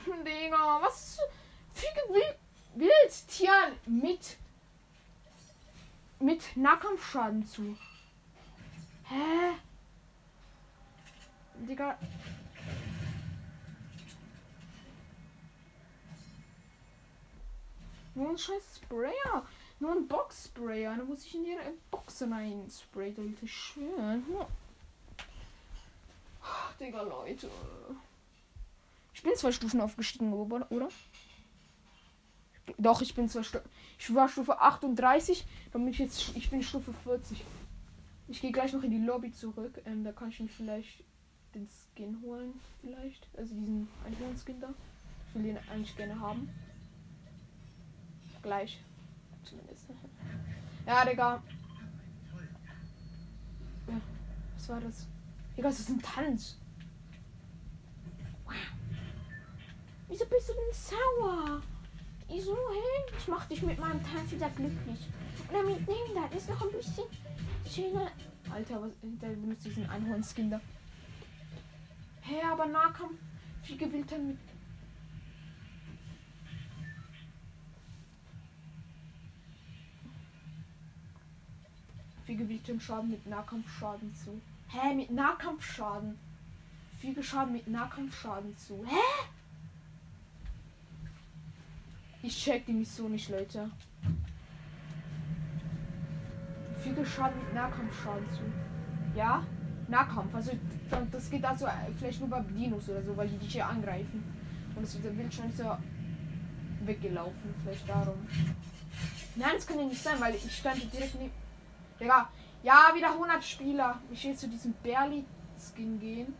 [0.26, 1.20] Digga, was
[1.74, 2.38] füge Wild
[2.76, 4.38] Wildtieren mit
[6.20, 7.78] mit Nahkampfschaden zu?
[9.06, 9.54] Hä?
[11.56, 11.98] Digga,
[18.18, 19.46] Nur ein scheiß Sprayer.
[19.80, 20.98] Nur ein Box-Sprayer.
[20.98, 21.62] Da muss ich in ihre
[21.92, 23.16] Box rein sprayen.
[23.16, 24.24] Leute, schön.
[26.80, 27.48] Digga, Leute.
[29.14, 30.90] Ich bin zwei Stufen aufgestiegen, oder?
[32.80, 33.70] Doch, ich bin zwei Stufen.
[34.00, 35.46] Ich war Stufe 38.
[35.72, 36.36] Dann bin ich jetzt.
[36.36, 37.46] Ich bin Stufe 40.
[38.30, 39.80] Ich gehe gleich noch in die Lobby zurück.
[39.86, 41.04] Ähm, da kann ich mich vielleicht
[41.54, 43.28] den Skin holen, vielleicht.
[43.38, 44.74] Also diesen Einhorn-Skin da.
[45.28, 46.50] Ich will den eigentlich gerne haben.
[48.48, 48.80] Gleich.
[49.44, 49.90] Zumindest.
[50.86, 51.44] Ja, Digga.
[54.56, 55.06] Was war das?
[55.58, 56.58] Digga, das ist ein Tanz.
[58.46, 58.54] Wow.
[60.08, 61.62] Wieso bist du denn sauer?
[62.30, 63.18] Wieso, hey?
[63.18, 65.10] Ich mach dich mit meinem Tanz wieder glücklich.
[65.50, 67.04] Oder mit dem da ist noch ein bisschen
[67.70, 68.10] schöner.
[68.50, 70.62] Alter, was, der benutzt diesen Einhorn-Skin da.
[72.22, 73.20] Hä, hey, aber Nahkampf.
[73.66, 74.38] Wie gewillt er mit.
[82.36, 84.42] Gewillt dem Schaden mit Nahkampfschaden zu.
[84.68, 86.18] Hä, mit Nahkampfschaden.
[87.00, 88.84] Viel Schaden mit Nahkampfschaden zu.
[88.86, 89.28] Hä?
[92.22, 93.72] Ich check die Mission nicht, Leute.
[96.84, 99.18] Viel Schaden mit Nahkampfschaden zu.
[99.18, 99.46] Ja?
[99.88, 100.36] Nahkampf.
[100.36, 100.52] Also
[101.12, 101.68] das geht also
[101.98, 104.24] vielleicht nur bei Dinos oder so, weil die dich hier angreifen.
[104.76, 105.78] Und es wird Wildschwein so
[106.86, 107.54] weggelaufen.
[107.64, 108.28] Vielleicht darum.
[109.36, 111.32] Nein, das kann ja nicht sein, weil ich stand direkt neben.
[112.00, 112.30] Digga.
[112.64, 114.00] Ja, wieder 100 Spieler.
[114.12, 116.36] Ich will zu diesem Barely-Skin gehen.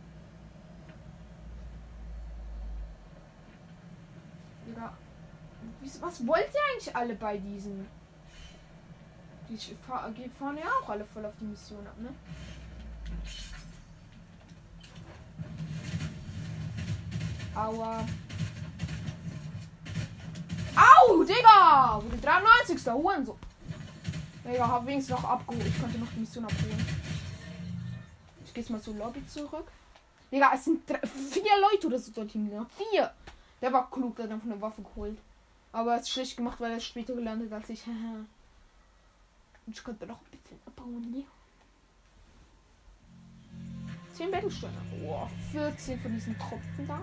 [4.66, 4.92] Digga.
[6.00, 7.86] Was wollt ihr eigentlich alle bei diesen?
[9.48, 9.56] Die
[10.36, 12.10] fahren ja auch alle voll auf die Mission ab, ne?
[17.54, 18.04] Aua.
[20.76, 22.00] Au, Digga!
[22.02, 22.92] Wurde 93.
[22.92, 23.38] Hurensohn.
[24.48, 25.66] Digga, hab wenigstens noch abgeholt.
[25.66, 26.86] Ich konnte noch die Mission abholen.
[28.44, 29.70] Ich gehe jetzt mal zur Lobby zurück.
[30.32, 32.66] Digga, es sind drei, vier Leute oder so dort hinten.
[32.70, 33.12] Vier.
[33.60, 35.18] Der war klug, der hat einfach eine Waffe geholt.
[35.72, 37.86] Aber es ist schlecht gemacht, weil er später gelandet als ich.
[37.86, 38.26] Und
[39.66, 41.10] ich konnte noch ein bisschen abbauen.
[41.10, 41.24] Ne?
[44.14, 44.76] 10 Battlesterne.
[45.04, 47.00] Oh, 14 von diesen Tropfen da.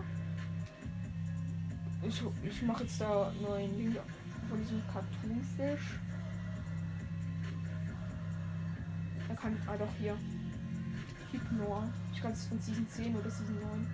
[2.02, 3.96] Ich, ich mache jetzt da neuen Ding
[4.50, 6.00] von diesem Cartoonfisch.
[9.30, 9.58] Er kann.
[9.68, 10.18] Ah doch hier.
[11.32, 11.88] Hypnor.
[12.14, 13.88] Ich glaube es ist von Season 10 oder Season 9.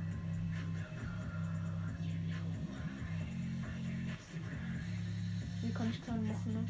[5.61, 6.65] Hier kann ich keinen machen, ne?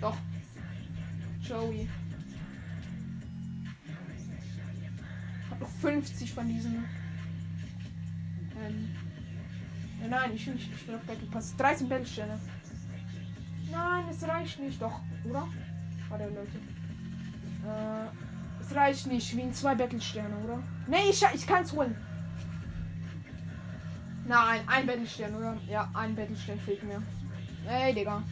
[0.00, 0.16] Doch.
[1.42, 1.88] Joey.
[5.50, 6.84] Hab noch 50 von diesen.
[8.64, 8.88] Ähm,
[10.08, 10.70] Nein, ich will nicht.
[10.72, 11.56] Ich will auf Battle Pass.
[11.56, 12.38] 13 Battlesterne.
[13.70, 14.80] Nein, es reicht nicht.
[14.80, 15.48] Doch, oder?
[16.08, 16.71] Warte, Leute.
[17.64, 18.06] Äh,
[18.60, 19.36] es reicht nicht.
[19.36, 20.62] Wie in zwei Battlesterne, oder?
[20.86, 21.96] Nee, ich, ich kann es holen.
[24.26, 25.56] Nein, ein Battlestern, oder?
[25.68, 27.02] Ja, ein Battlestern fehlt mir.
[27.68, 28.22] Ey, Digga.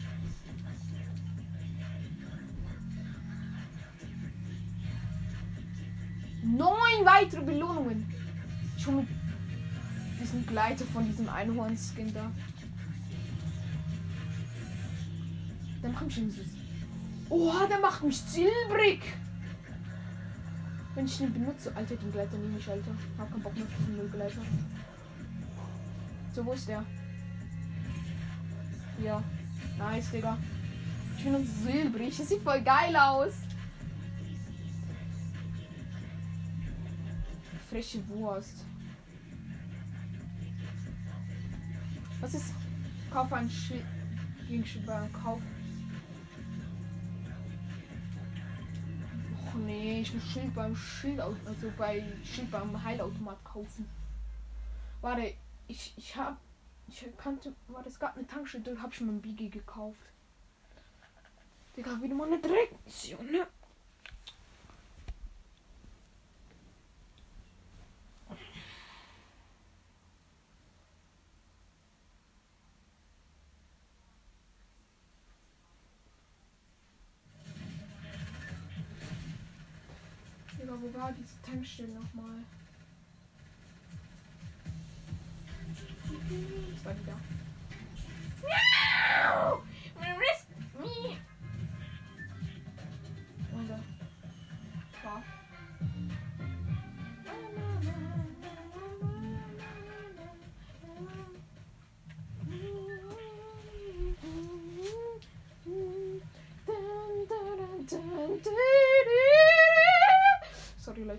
[6.43, 8.13] Neun weitere Belohnungen.
[8.77, 9.05] Ich hole
[10.19, 12.31] diesen Gleiter von diesem Einhorn-Skin da.
[15.83, 16.60] Der macht mich süß.
[17.33, 19.01] Oh, der macht mich silbrig.
[20.93, 22.91] Wenn ich den benutze, Alter, den Gleiter nehme ich, Alter.
[23.17, 24.41] Hab keinen Bock mehr auf diesen Müllgleiter.
[26.35, 26.83] So, wo ist der?
[29.01, 29.23] Ja.
[29.77, 30.37] Nice, Digga.
[31.17, 32.17] Ich bin uns silbrig.
[32.17, 33.33] Das sieht voll geil aus.
[37.69, 38.65] Frische Wurst.
[42.19, 42.53] Was ist?
[43.09, 43.85] Kauf ein Schild.
[44.49, 45.39] Gegenstück beim Kauf.
[49.71, 53.89] Nee, ich muss Schild beim Schild, also bei Schild beim Heilautomat kaufen.
[55.01, 55.33] Warte,
[55.67, 56.37] ich, ich hab.
[56.87, 57.53] Ich kannte.
[57.67, 59.99] Warte, es gab eine Tankstelle, da hab ich mir ein Biggie gekauft.
[61.75, 63.45] Digga, wieder mal eine Dreckmission,
[81.51, 82.45] Tankstelle nochmal?
[86.73, 87.17] Das war wieder.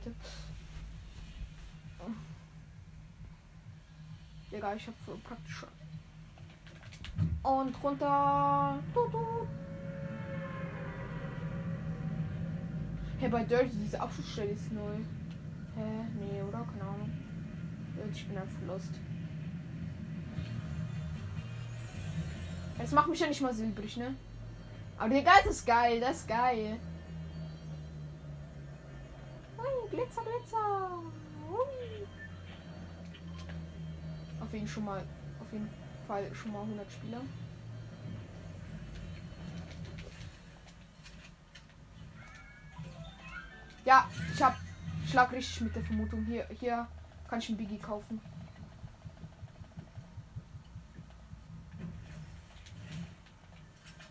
[0.04, 0.16] Leute.
[4.50, 5.66] Egal, ich habe praktisch.
[7.42, 8.78] Und runter.
[13.18, 14.96] Hey, bei Dirty, diese Abschlussstelle ist neu.
[15.76, 16.04] Hä?
[16.18, 16.66] Nee, oder?
[16.72, 17.10] Keine Ahnung.
[18.12, 18.90] Ich bin einfach lost.
[22.78, 24.14] Das macht mich ja nicht mal silbrig, ne?
[24.98, 26.78] Aber der Geist ist geil, das ist geil.
[29.62, 30.98] Ui, Glitzer, Glitzer.
[31.50, 32.06] Ui.
[34.40, 35.02] Auf jeden schon mal,
[35.40, 35.70] auf jeden
[36.06, 37.20] Fall schon mal 100 Spieler.
[43.84, 44.56] Ja, ich hab
[45.08, 46.24] schlag richtig mit der Vermutung.
[46.24, 46.86] Hier, hier
[47.28, 48.20] kann ich einen Biggie kaufen.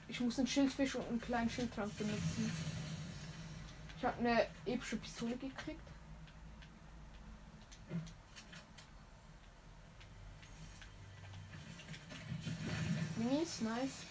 [0.07, 2.51] Ich muss einen Schildfisch und einen kleinen Schildtrank benutzen.
[4.01, 5.79] Ich habe eine epische Pistole gekriegt.
[13.17, 14.07] Minis, nice.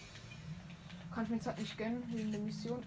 [1.13, 2.81] Kann ich mir jetzt halt nicht gönnen wegen der Mission.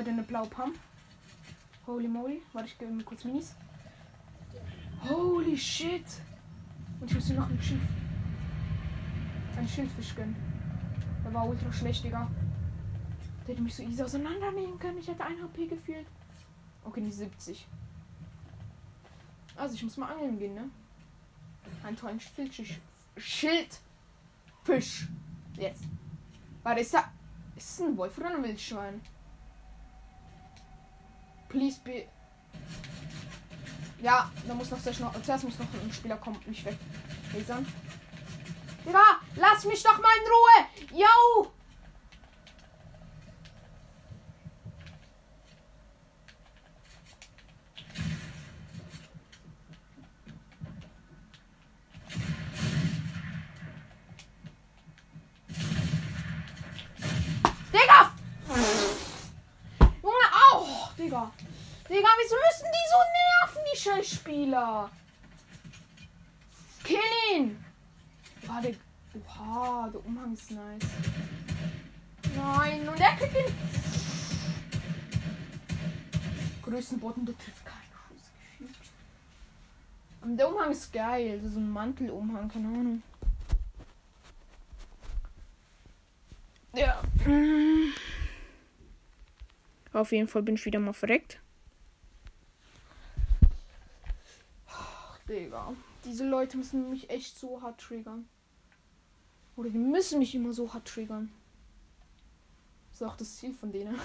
[0.00, 0.78] Er eine blaue Pump.
[1.86, 2.40] Holy moly.
[2.54, 3.54] Warte, ich gebe mir kurz Minis.
[5.06, 6.06] Holy shit.
[6.98, 7.82] Und ich muss hier noch ein Schild.
[9.58, 10.34] Ein Schildfisch gönnen.
[11.22, 12.30] Der war ultra schlecht, Digga.
[13.42, 14.96] Der hätte mich so easy auseinandernehmen können.
[14.96, 16.06] Ich hätte ein HP gefühlt.
[16.82, 17.68] Okay, nicht 70.
[19.54, 20.70] Also ich muss mal angeln gehen, ne?
[21.84, 22.80] Ein tollen Schildfisch.
[23.18, 25.08] Schildfisch.
[25.58, 25.84] Jetzt.
[26.62, 27.12] Warte, ist da.
[27.54, 29.02] Ist es ein Wolf oder ein Wildschwein?
[31.50, 32.06] Please be.
[34.00, 36.78] Ja, da muss noch, noch zuerst muss noch ein Spieler kommen und mich weg.
[38.86, 41.02] Digga, lass mich doch mal in Ruhe!
[41.02, 41.52] Yo!
[57.72, 58.12] Digga!
[60.02, 60.66] Junge, au!
[61.20, 61.32] Digga.
[61.88, 64.90] Digga, wieso müssen die so nerven, die Scheißspieler?
[66.84, 66.98] Kill
[67.34, 67.64] ihn!
[68.62, 68.74] Der,
[69.14, 70.82] oha, der Umhang ist nice.
[72.36, 73.54] Nein, und er kriegt den
[76.62, 78.78] größten Botten, der trifft keinen Schuss.
[80.38, 81.40] der Umhang ist geil.
[81.40, 83.02] Das ist ein Mantelumhang, keine Ahnung.
[86.74, 87.02] Ja.
[90.00, 91.40] Auf jeden Fall bin ich wieder mal verreckt.
[94.66, 95.74] Ach, Digga.
[96.06, 98.26] Diese Leute müssen mich echt so hart triggern.
[99.56, 101.30] Oder die müssen mich immer so hart triggern.
[102.90, 104.00] Ist auch das Ziel von denen.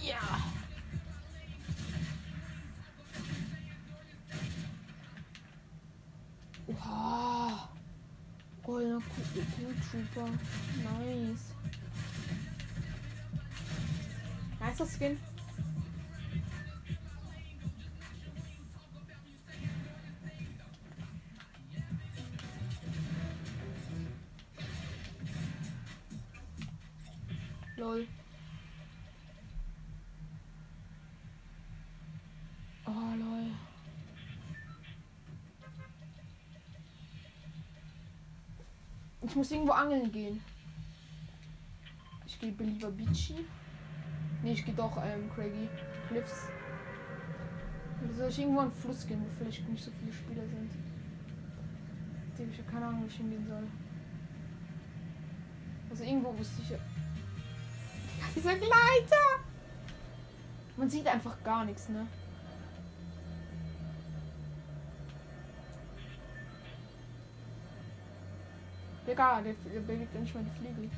[0.00, 0.20] Ja.
[6.68, 7.75] Oha.
[8.66, 9.00] Goldener
[9.88, 10.28] Trooper.
[10.82, 11.52] Nice.
[14.60, 15.20] Nicer Skin.
[27.78, 28.06] Lol.
[39.36, 40.40] Ich muss irgendwo angeln gehen.
[42.26, 43.44] Ich gehe lieber Beachy.
[44.42, 45.68] Nee, ich gehe doch ähm, Craigie
[46.08, 46.46] Cliffs.
[48.16, 50.70] Soll ich irgendwo an den Fluss gehen, wo vielleicht nicht so viele Spieler sind?
[52.50, 53.64] Ich habe keine Ahnung, wo ich hingehen soll.
[55.90, 56.68] Also irgendwo wusste ich.
[58.34, 59.44] Dieser Gleiter!
[60.78, 62.06] Man sieht einfach gar nichts, ne?
[69.06, 70.90] Egal, der, der bewegt ja nicht mal die Fliegel.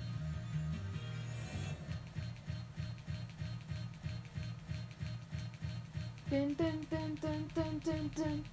[6.30, 8.44] Dun, dun, dun, dun, dun, dun, dun.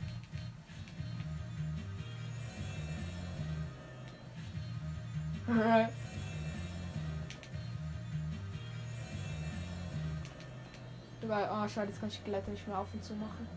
[11.21, 13.47] Überall, oh schade, jetzt kann ich die Gleiter nicht mehr auf und zu machen.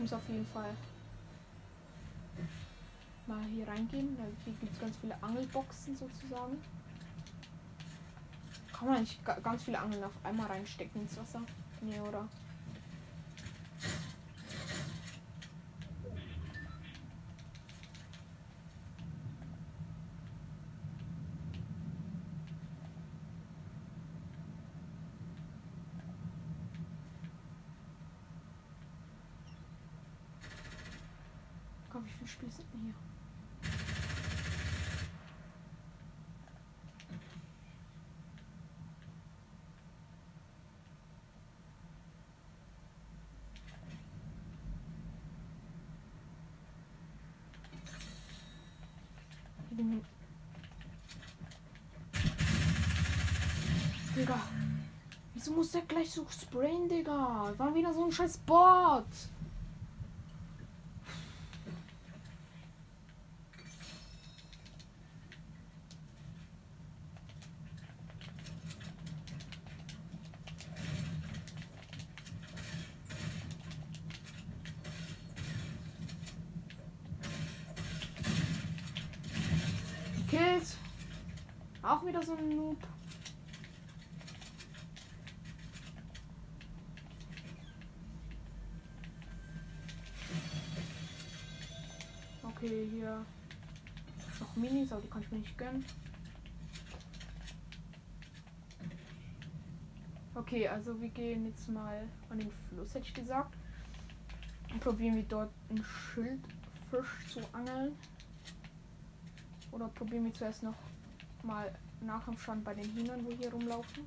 [0.00, 0.74] Muss auf jeden Fall
[3.26, 4.16] mal hier reingehen.
[4.44, 6.56] Hier gibt es ganz viele Angelboxen sozusagen.
[8.72, 11.42] Kann man nicht ga- ganz viele Angeln auf einmal reinstecken ins Wasser?
[11.82, 12.26] Nee, oder?
[31.90, 32.94] Komm, wie viele Spiele sind denn hier?
[49.72, 50.02] Elim-
[54.20, 54.38] Digga.
[55.32, 57.54] Wieso muss der gleich so sprayen, Digga?
[57.56, 59.06] War wieder so ein scheiß Bot.
[95.30, 95.84] Nicht gönnen.
[100.34, 103.56] Okay, also wir gehen jetzt mal an den Fluss, hätte ich gesagt.
[104.72, 107.96] Und probieren wir dort einen Schildfisch zu angeln.
[109.72, 110.76] Oder probieren wir zuerst noch
[111.42, 114.06] mal nachschauen bei den Hühnern, wo hier rumlaufen.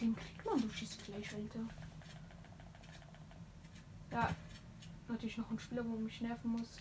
[0.00, 1.60] Leben kriegt man durch dieses Fleisch, Alter?
[4.10, 4.30] Ja,
[5.08, 6.80] natürlich noch ein Spieler, wo mich nerven muss.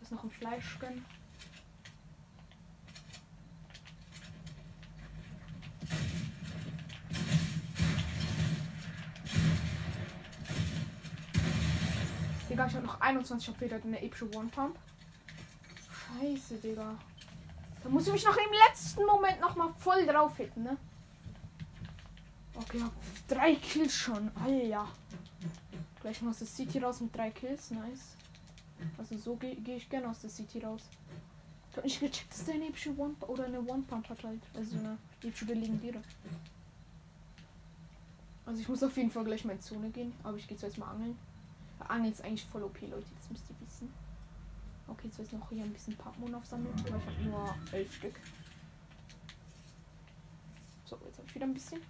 [0.00, 1.04] Das ist noch ein Fleisch gönnen.
[12.48, 14.78] Digga, ich habe noch 21 HP, der hat eine epische One-Pump.
[16.20, 16.94] Scheiße, Digga.
[17.82, 20.76] Da muss ich mich noch im letzten Moment noch mal voll drauf hitten, ne?
[22.54, 22.92] Okay, hab
[23.28, 24.30] drei Kills schon.
[24.36, 24.88] Alter.
[26.00, 27.70] Gleich mal aus der City raus mit drei Kills.
[27.70, 28.16] Nice.
[28.98, 30.82] Also so gehe geh ich gerne aus der City raus.
[31.70, 34.40] Ich hab nicht gecheckt, dass der eine epische One oder eine One-Pump hat halt.
[34.54, 36.02] Also eine epische legendäre.
[38.46, 40.12] Also ich muss auf jeden Fall gleich mal in Zone gehen.
[40.22, 41.18] Aber ich gehe zuerst mal angeln.
[41.88, 43.06] Angeln ist eigentlich voll OP, Leute.
[43.20, 43.92] Das müsst ihr wissen.
[44.86, 46.74] Okay, jetzt noch hier ein bisschen Pappmon aufsammeln.
[46.86, 48.14] Aber ich habe nur elf Stück.
[50.84, 51.80] So, jetzt habe ich wieder ein bisschen.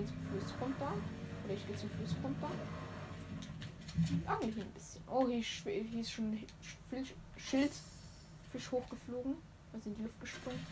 [0.00, 0.92] Gehen zum Fluss runter.
[1.44, 2.50] Oder ich gehe zum Fluss runter.
[4.26, 5.02] Angel hier ein bisschen.
[5.08, 6.38] Oh, hier, hier ist schon
[6.88, 7.72] Fisch, Schild.
[8.50, 9.36] Fisch hochgeflogen.
[9.72, 10.66] Also in die Luft gesprungen.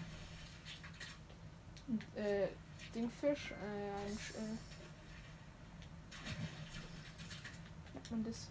[1.89, 2.49] Und, äh,
[2.95, 3.51] Dingfisch.
[3.51, 4.57] Äh, ein, äh,
[7.95, 8.49] nennt man das?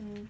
[0.00, 0.28] Ein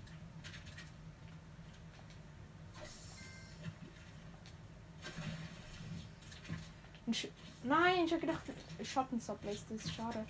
[7.07, 7.29] Ein Sch
[7.65, 8.43] Nein, ich hab gedacht,
[8.83, 9.93] Schattensupply ist das.
[9.93, 10.25] Schade.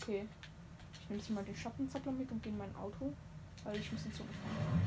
[0.00, 0.26] Okay.
[0.94, 3.12] Ich nehme jetzt mal den Schattensuppler mit und gehe in mein Auto.
[3.64, 4.82] Weil ich muss in Zone fahren.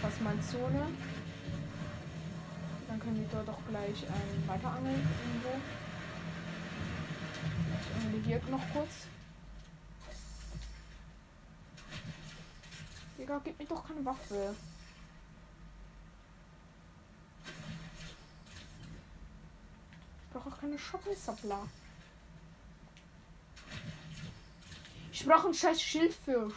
[0.00, 0.86] Fass mal in Zone.
[2.86, 5.60] Dann können wir dort auch gleich ähm, weiter angeln irgendwo.
[7.80, 9.08] Ich angele hier noch kurz.
[13.24, 14.54] Digga, gib mir doch keine Waffe.
[20.26, 21.66] Ich brauche auch keine Schottensappler.
[25.10, 26.52] Ich brauche einen scheiß Schildfisch.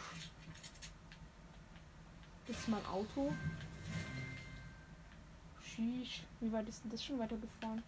[2.48, 3.34] Das ist mein Auto.
[5.64, 6.24] Sheesh.
[6.42, 7.82] Wie weit ist denn das schon weitergefahren?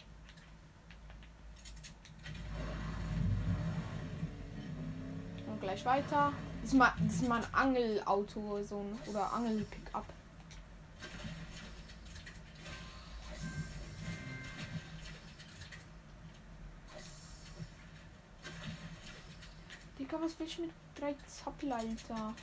[5.47, 6.31] Und gleich weiter.
[6.61, 10.05] Das ist mein, das ist mein Angelauto, so ein oder Angel-Pickup.
[19.97, 22.33] Digga, was will ich mit drei Zappel, Alter?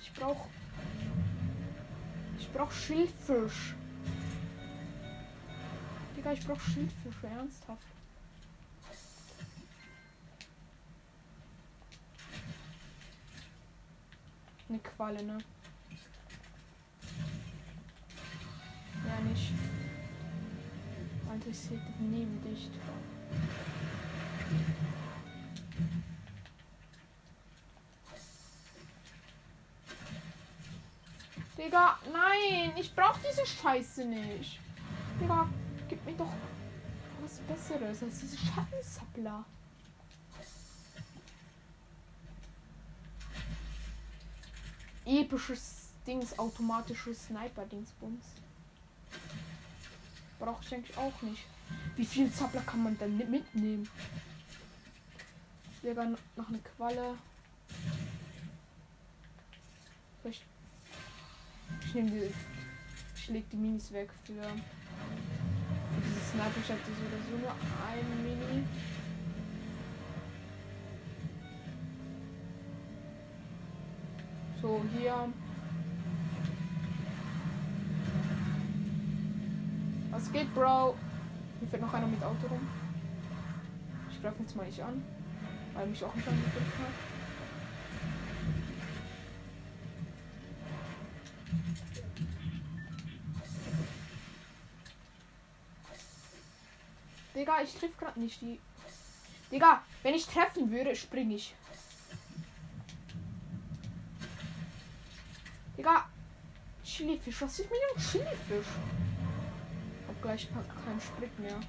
[0.00, 0.46] Ich brauch.
[2.38, 3.74] Ich brauch Schildfisch.
[6.16, 7.97] Digga, ich brauch Schildfische, ernsthaft.
[14.68, 15.38] Eine Qualle, ne?
[19.06, 19.52] Ja, nicht.
[21.32, 22.68] Interessiert neben dich.
[31.56, 34.60] Digga, nein, ich brauch diese Scheiße nicht.
[35.20, 35.48] Digga,
[35.88, 36.32] gib mir doch
[37.22, 39.44] was Besseres als diese Schattensappler.
[45.08, 48.24] Episches Dings, automatisches Sniper-Dingsbums.
[50.38, 51.44] Brauche ich eigentlich auch nicht.
[51.96, 53.88] Wie viel Zappler kann man denn mitnehmen?
[55.82, 56.04] Digga,
[56.36, 57.14] noch eine Qualle.
[60.20, 60.44] Vielleicht
[61.86, 62.34] ich nehme die.
[63.16, 68.22] Ich leg die Minis weg für, für dieses Sniper Shot ist oder so nur ein
[68.22, 68.64] Mini.
[74.68, 75.32] So, hier.
[80.10, 80.94] Was geht, Bro?
[81.58, 82.68] Hier fährt noch einer mit Auto rum.
[84.10, 85.02] Ich greife jetzt mal nicht an,
[85.72, 86.92] weil mich auch nicht angegriffen hat.
[97.34, 98.60] Digga, ich triff gerade nicht die.
[99.50, 101.54] Digga, wenn ich treffen würde, springe ich.
[105.78, 106.06] Digga,
[106.82, 108.66] Chilifisch, was ist mit dem Chilifisch?
[110.08, 111.60] Hab gleich keinen Sprit mehr.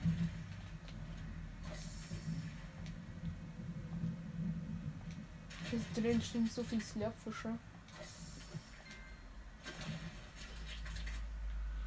[5.69, 7.49] Hier drin stehen so viel Slurpfische.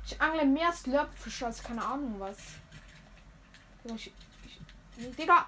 [0.07, 2.39] Ich angle mehr Slurpfische als keine Ahnung was.
[3.83, 4.13] Ich,
[4.45, 5.47] ich, Digga,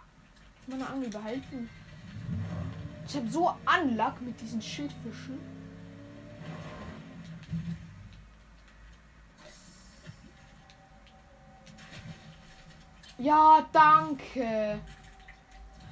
[0.67, 1.71] meine Angel behalten.
[3.07, 5.54] Ich habe so Anlag mit diesen Schildfischen.
[13.25, 14.79] Ja, danke.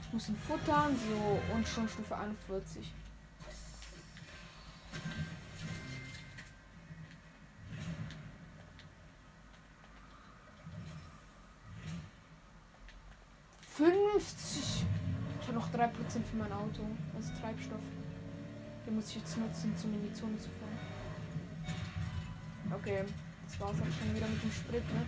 [0.03, 2.93] Ich muss ihn futtern, so und schon Stufe 41.
[13.79, 14.85] 50.
[15.41, 15.91] Ich habe noch 3%
[16.31, 16.83] für mein Auto.
[17.17, 17.81] Also Treibstoff.
[18.85, 20.79] Den muss ich jetzt nutzen, zum in die Zone zu fahren.
[22.75, 23.05] Okay,
[23.47, 25.07] das war's auch schon wieder mit dem Sprit, ne?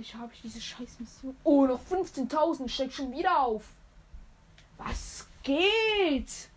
[0.00, 1.36] Endlich habe ich diese scheiß Mission.
[1.44, 3.64] Oh, noch 15.000 steckt schon wieder auf.
[4.78, 6.48] Was geht?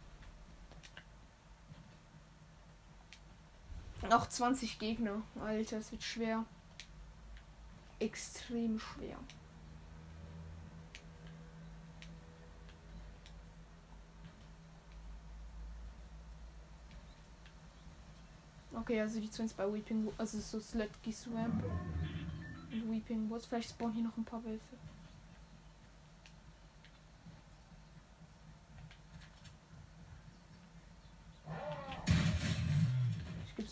[4.09, 5.23] Noch 20 Gegner.
[5.41, 6.45] Alter, es wird schwer.
[7.99, 9.17] Extrem schwer.
[18.73, 21.61] Okay, also die Twins bei Weeping, also so Slutky Swamp
[22.73, 23.45] Weeping Woods.
[23.45, 24.75] Vielleicht spawnen hier noch ein paar Wölfe.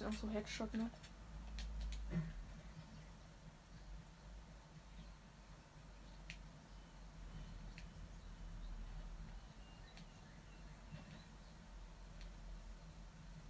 [0.02, 0.90] ist auch so Headshot, ne?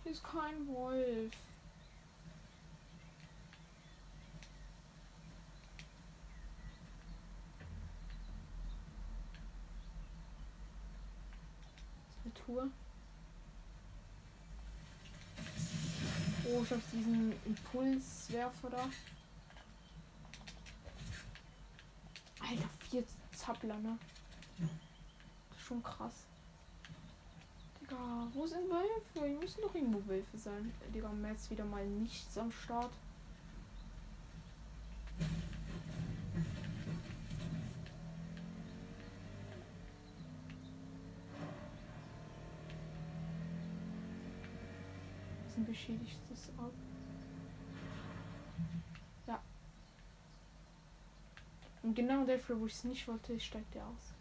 [0.03, 1.31] Hier ist kein Wolf.
[12.51, 12.69] Tour.
[16.45, 18.89] Oh, ich hab diesen Impulswerfer da.
[22.39, 23.97] Alter, vier Zappler, ne?
[25.57, 26.25] Schon krass.
[27.79, 27.95] Digga,
[28.33, 29.27] wo sind Wölfe?
[29.27, 30.73] Hier müssen doch irgendwo Wölfe sein.
[30.93, 32.91] Digga, jetzt wieder mal nichts am Start.
[45.81, 46.71] schädigt das ab.
[49.27, 49.41] Ja.
[51.83, 54.13] Und genau dafür, wo ich es nicht wollte, steigt er aus.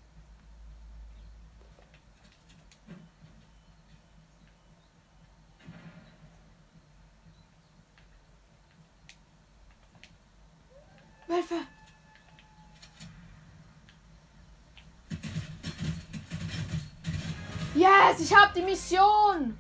[11.26, 11.54] Hilfe!
[17.74, 19.56] Yes, ich hab die Mission!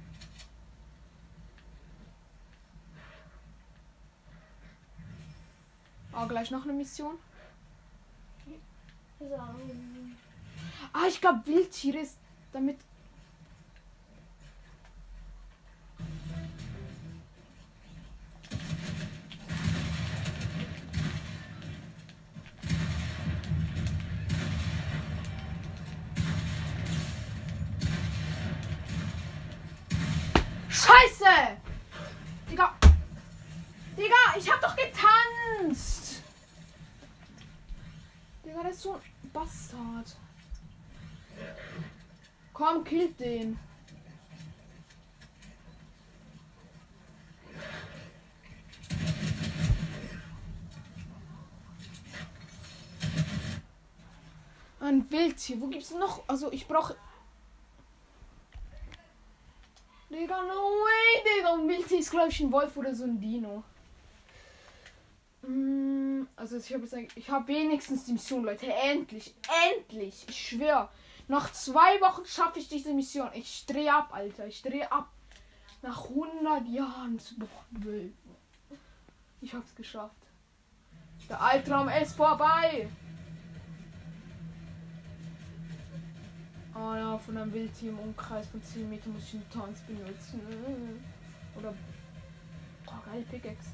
[6.40, 7.18] Gleich noch eine Mission.
[9.18, 9.26] So.
[10.94, 12.16] Ah, ich glaube, Wildtiere ist
[12.52, 12.78] damit.
[30.70, 31.26] Scheiße!
[32.50, 32.74] Digga!
[33.94, 35.19] Digga, ich hab doch getanzt!
[38.60, 39.00] Digga, das ist so ein
[39.32, 40.16] Bastard.
[42.52, 43.58] Komm, killt den.
[54.80, 55.60] Ein Wildtier.
[55.60, 56.22] Wo gibt's noch?
[56.28, 56.96] Also ich brauche.
[60.10, 61.54] Digga, no way, Digga.
[61.54, 63.62] Ein Wildtier ist, glaube ich, ein Wolf oder so ein Dino.
[65.42, 65.99] Mm,
[66.36, 68.66] Also ich habe ich habe wenigstens die Mission, Leute.
[68.72, 69.34] Endlich,
[69.76, 70.26] endlich.
[70.28, 70.88] Ich schwöre.
[71.28, 73.30] Nach zwei Wochen schaffe ich diese Mission.
[73.34, 74.46] Ich drehe ab, Alter.
[74.46, 75.08] Ich drehe ab.
[75.82, 77.20] Nach 100 Jahren.
[79.40, 80.16] Ich hab's geschafft.
[81.28, 82.88] Der Albtraum ist vorbei.
[86.74, 90.40] Oh ja, von einem Wildtier im Umkreis von 10 Metern muss ich einen Tanz benutzen.
[91.56, 91.74] Oder.
[92.86, 93.70] Oh, geil, Pickaxe.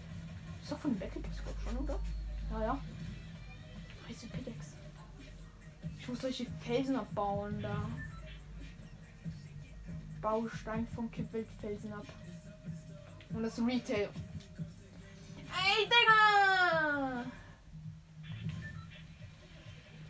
[0.63, 1.99] Ist doch von ich schon, oder?
[2.51, 2.79] Ja, ja.
[4.09, 4.77] Heiße Pickaxe.
[5.99, 7.89] Ich muss solche Felsen abbauen da.
[10.21, 12.07] Baustein von Kippwildfelsen ab.
[13.31, 14.09] Und das Retail.
[15.49, 17.25] Ey, Digga!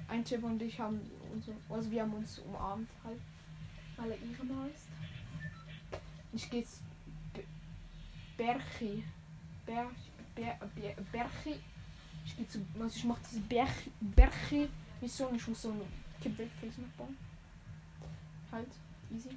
[0.09, 1.01] Ein Tipp und ich haben
[1.33, 3.21] uns, also wir haben uns umarmt halt,
[3.97, 4.89] weil er Irma ist.
[6.33, 6.83] Ich gehe jetzt
[8.37, 9.05] Berchi.
[9.65, 9.91] Ber,
[10.35, 11.61] Ber, Ber, Berchi.
[12.27, 14.69] Ich gehe zu, also ich mache diese Berchi, Berchi
[15.01, 15.35] Mission.
[15.37, 15.83] Ich muss so einen
[16.21, 17.17] Kippwildfelsen abbauen.
[18.53, 18.69] Halt,
[19.11, 19.31] easy.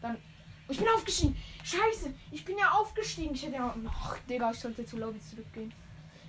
[0.00, 0.16] Dann.
[0.68, 1.36] Oh, ich bin aufgestiegen!
[1.64, 2.12] Scheiße!
[2.30, 3.34] Ich bin ja aufgestiegen!
[3.34, 3.74] Ich hätte ja.
[3.88, 5.72] Ach, Digga, ich sollte zu Lobby zurückgehen.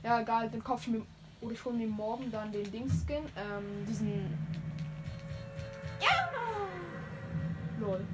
[0.02, 1.06] Ja, egal, dann kaufe ich mir.
[1.42, 3.24] Oder ich hole mir morgen dann den Dings-Skin.
[3.36, 4.38] Ähm, diesen.
[6.02, 6.30] Ja!
[7.80, 8.06] Lol.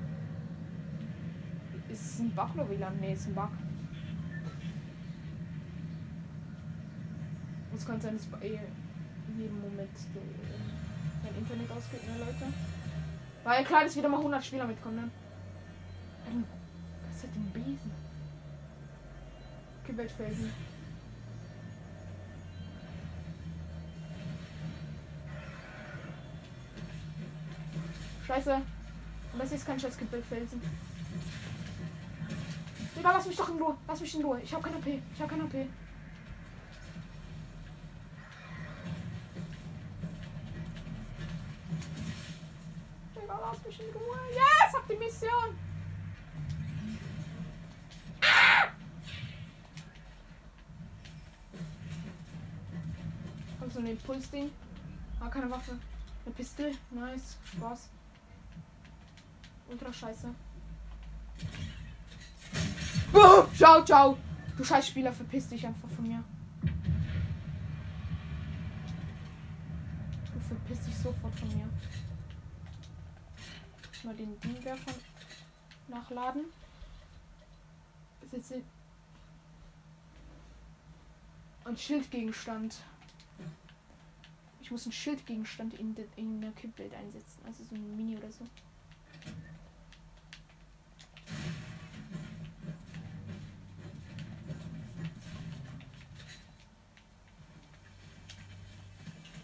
[1.90, 2.90] Ist es ein Bug oder?
[3.00, 3.52] Nee, ist ein Bug.
[7.76, 12.54] Es kann sein, dass bei jedem Moment äh, mein Internet ausgeht, ne, Leute?
[13.44, 15.10] Weil klar, dass wieder mal 100 Spieler mitkommen, ne?
[17.12, 17.92] Was hat den Besen?
[19.86, 20.52] Kibbelfelsen.
[28.26, 28.56] Scheiße.
[28.56, 30.62] Und das ist kein scheiß Kibbelfelsen.
[32.96, 33.76] Digga, lass mich doch in Ruhe.
[33.88, 34.42] Lass mich in Ruhe.
[34.42, 34.88] Ich hab keine AP.
[34.88, 35.54] Ich hab keine AP.
[43.14, 44.18] Digga, lass mich in Ruhe.
[44.32, 45.58] Yes, hab die Mission.
[53.60, 54.52] Hab so ein Impulsding.
[55.20, 55.78] Ah, keine Waffe.
[56.26, 56.72] Eine Pistole.
[56.92, 57.38] Nice.
[57.56, 57.90] Spaß.
[59.70, 60.34] Ultra scheiße.
[63.12, 63.56] Boom.
[63.56, 64.18] Ciao, ciao.
[64.58, 66.24] Du scheiß Spieler, verpiss dich einfach von mir.
[70.34, 71.68] Du verpiss dich sofort von mir.
[74.06, 74.94] Mal den Dingwerfer
[75.88, 76.46] nachladen.
[81.64, 82.84] Und Schildgegenstand.
[84.62, 87.42] Ich muss einen Schildgegenstand in, de, in der Kippbild einsetzen.
[87.48, 88.46] Also so ein Mini oder so.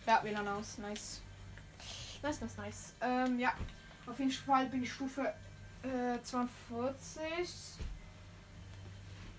[0.06, 0.78] Ja, WLAN aus.
[0.78, 1.22] Nice.
[2.22, 2.94] Nice, nice, nice.
[3.02, 3.54] Ähm, ja.
[4.08, 5.34] Auf jeden Fall bin ich Stufe
[5.84, 7.80] äh, 42.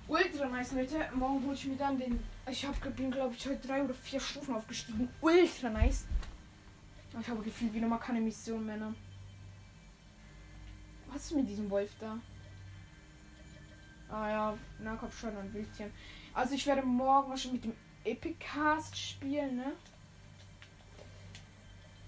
[0.09, 1.09] Ultra nice, Leute.
[1.15, 2.23] Morgen hole ich mir dann den.
[2.51, 5.09] Ich hab, bin, glaube ich, heute drei oder vier Stufen aufgestiegen.
[5.21, 6.07] Ultra nice.
[7.13, 8.67] Aber Ich habe gefühlt wieder mal keine Mission.
[8.67, 8.95] Ne?
[11.13, 12.19] Was ist mit diesem Wolf da?
[14.11, 15.91] Ah ja, Nahkampfschaden und Wildchen.
[16.35, 19.73] Also ich werde morgen wahrscheinlich mit dem Epic Cast spielen, ne?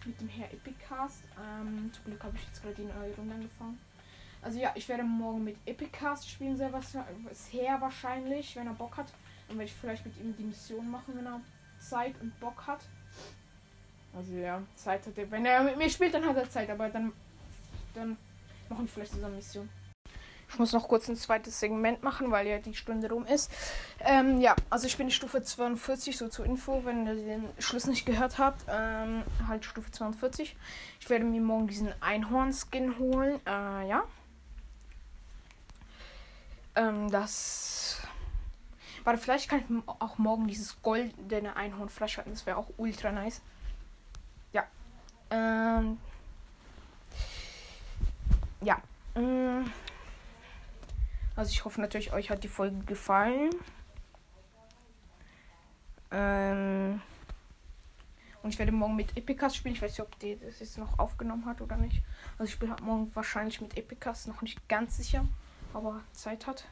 [0.05, 1.23] Mit dem Herr Epic Cast.
[1.39, 3.79] Ähm, zum Glück habe ich jetzt gerade die neue Runde angefangen.
[4.43, 6.93] Also ja, ich werde morgen mit Epic Cast spielen, sehr was
[7.81, 9.07] wahrscheinlich, wenn er Bock hat.
[9.49, 11.41] Dann werde ich vielleicht mit ihm die Mission machen, wenn er
[11.79, 12.81] Zeit und Bock hat.
[14.15, 15.31] Also ja, Zeit hat er.
[15.31, 17.13] Wenn er mit mir spielt, dann hat er Zeit, aber dann
[17.95, 18.17] dann
[18.69, 19.69] machen vielleicht zusammen Mission.
[20.55, 23.51] Ich muss noch kurz ein zweites Segment machen, weil ja die Stunde rum ist.
[23.99, 28.07] Ähm, ja, also ich bin Stufe 42, so zur Info, wenn ihr den Schluss nicht
[28.07, 28.65] gehört habt.
[28.69, 30.55] Ähm, halt Stufe 42.
[31.01, 33.41] Ich werde mir morgen diesen Einhorn-Skin holen.
[33.45, 34.05] Äh, ja.
[36.77, 37.99] Ähm, das.
[39.03, 42.33] Warte, vielleicht kann ich auch morgen dieses goldene Einhorn freischalten.
[42.33, 43.43] Das wäre auch ultra nice.
[44.53, 44.63] Ja.
[45.31, 45.99] Ähm.
[48.61, 48.81] Ja.
[49.17, 49.73] Ähm,
[51.37, 53.51] also ich hoffe natürlich, euch hat die Folge gefallen.
[56.11, 57.01] Ähm
[58.43, 59.75] und ich werde morgen mit Epicast spielen.
[59.75, 62.03] Ich weiß nicht, ob die das jetzt noch aufgenommen hat oder nicht.
[62.33, 65.25] Also ich spiele halt morgen wahrscheinlich mit Epicast, noch nicht ganz sicher,
[65.73, 66.67] aber Zeit hat.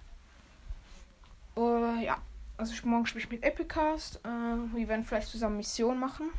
[1.56, 2.18] Uh, ja,
[2.58, 4.20] also ich, morgen spiele ich mit Epicast.
[4.24, 6.30] Uh, wir werden vielleicht zusammen Mission machen.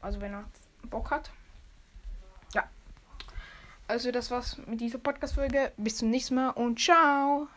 [0.00, 0.44] Also wenn er
[0.88, 1.32] Bock hat.
[3.90, 5.72] Also das war's mit dieser Podcast-Folge.
[5.76, 7.48] Bis zum nächsten Mal und ciao.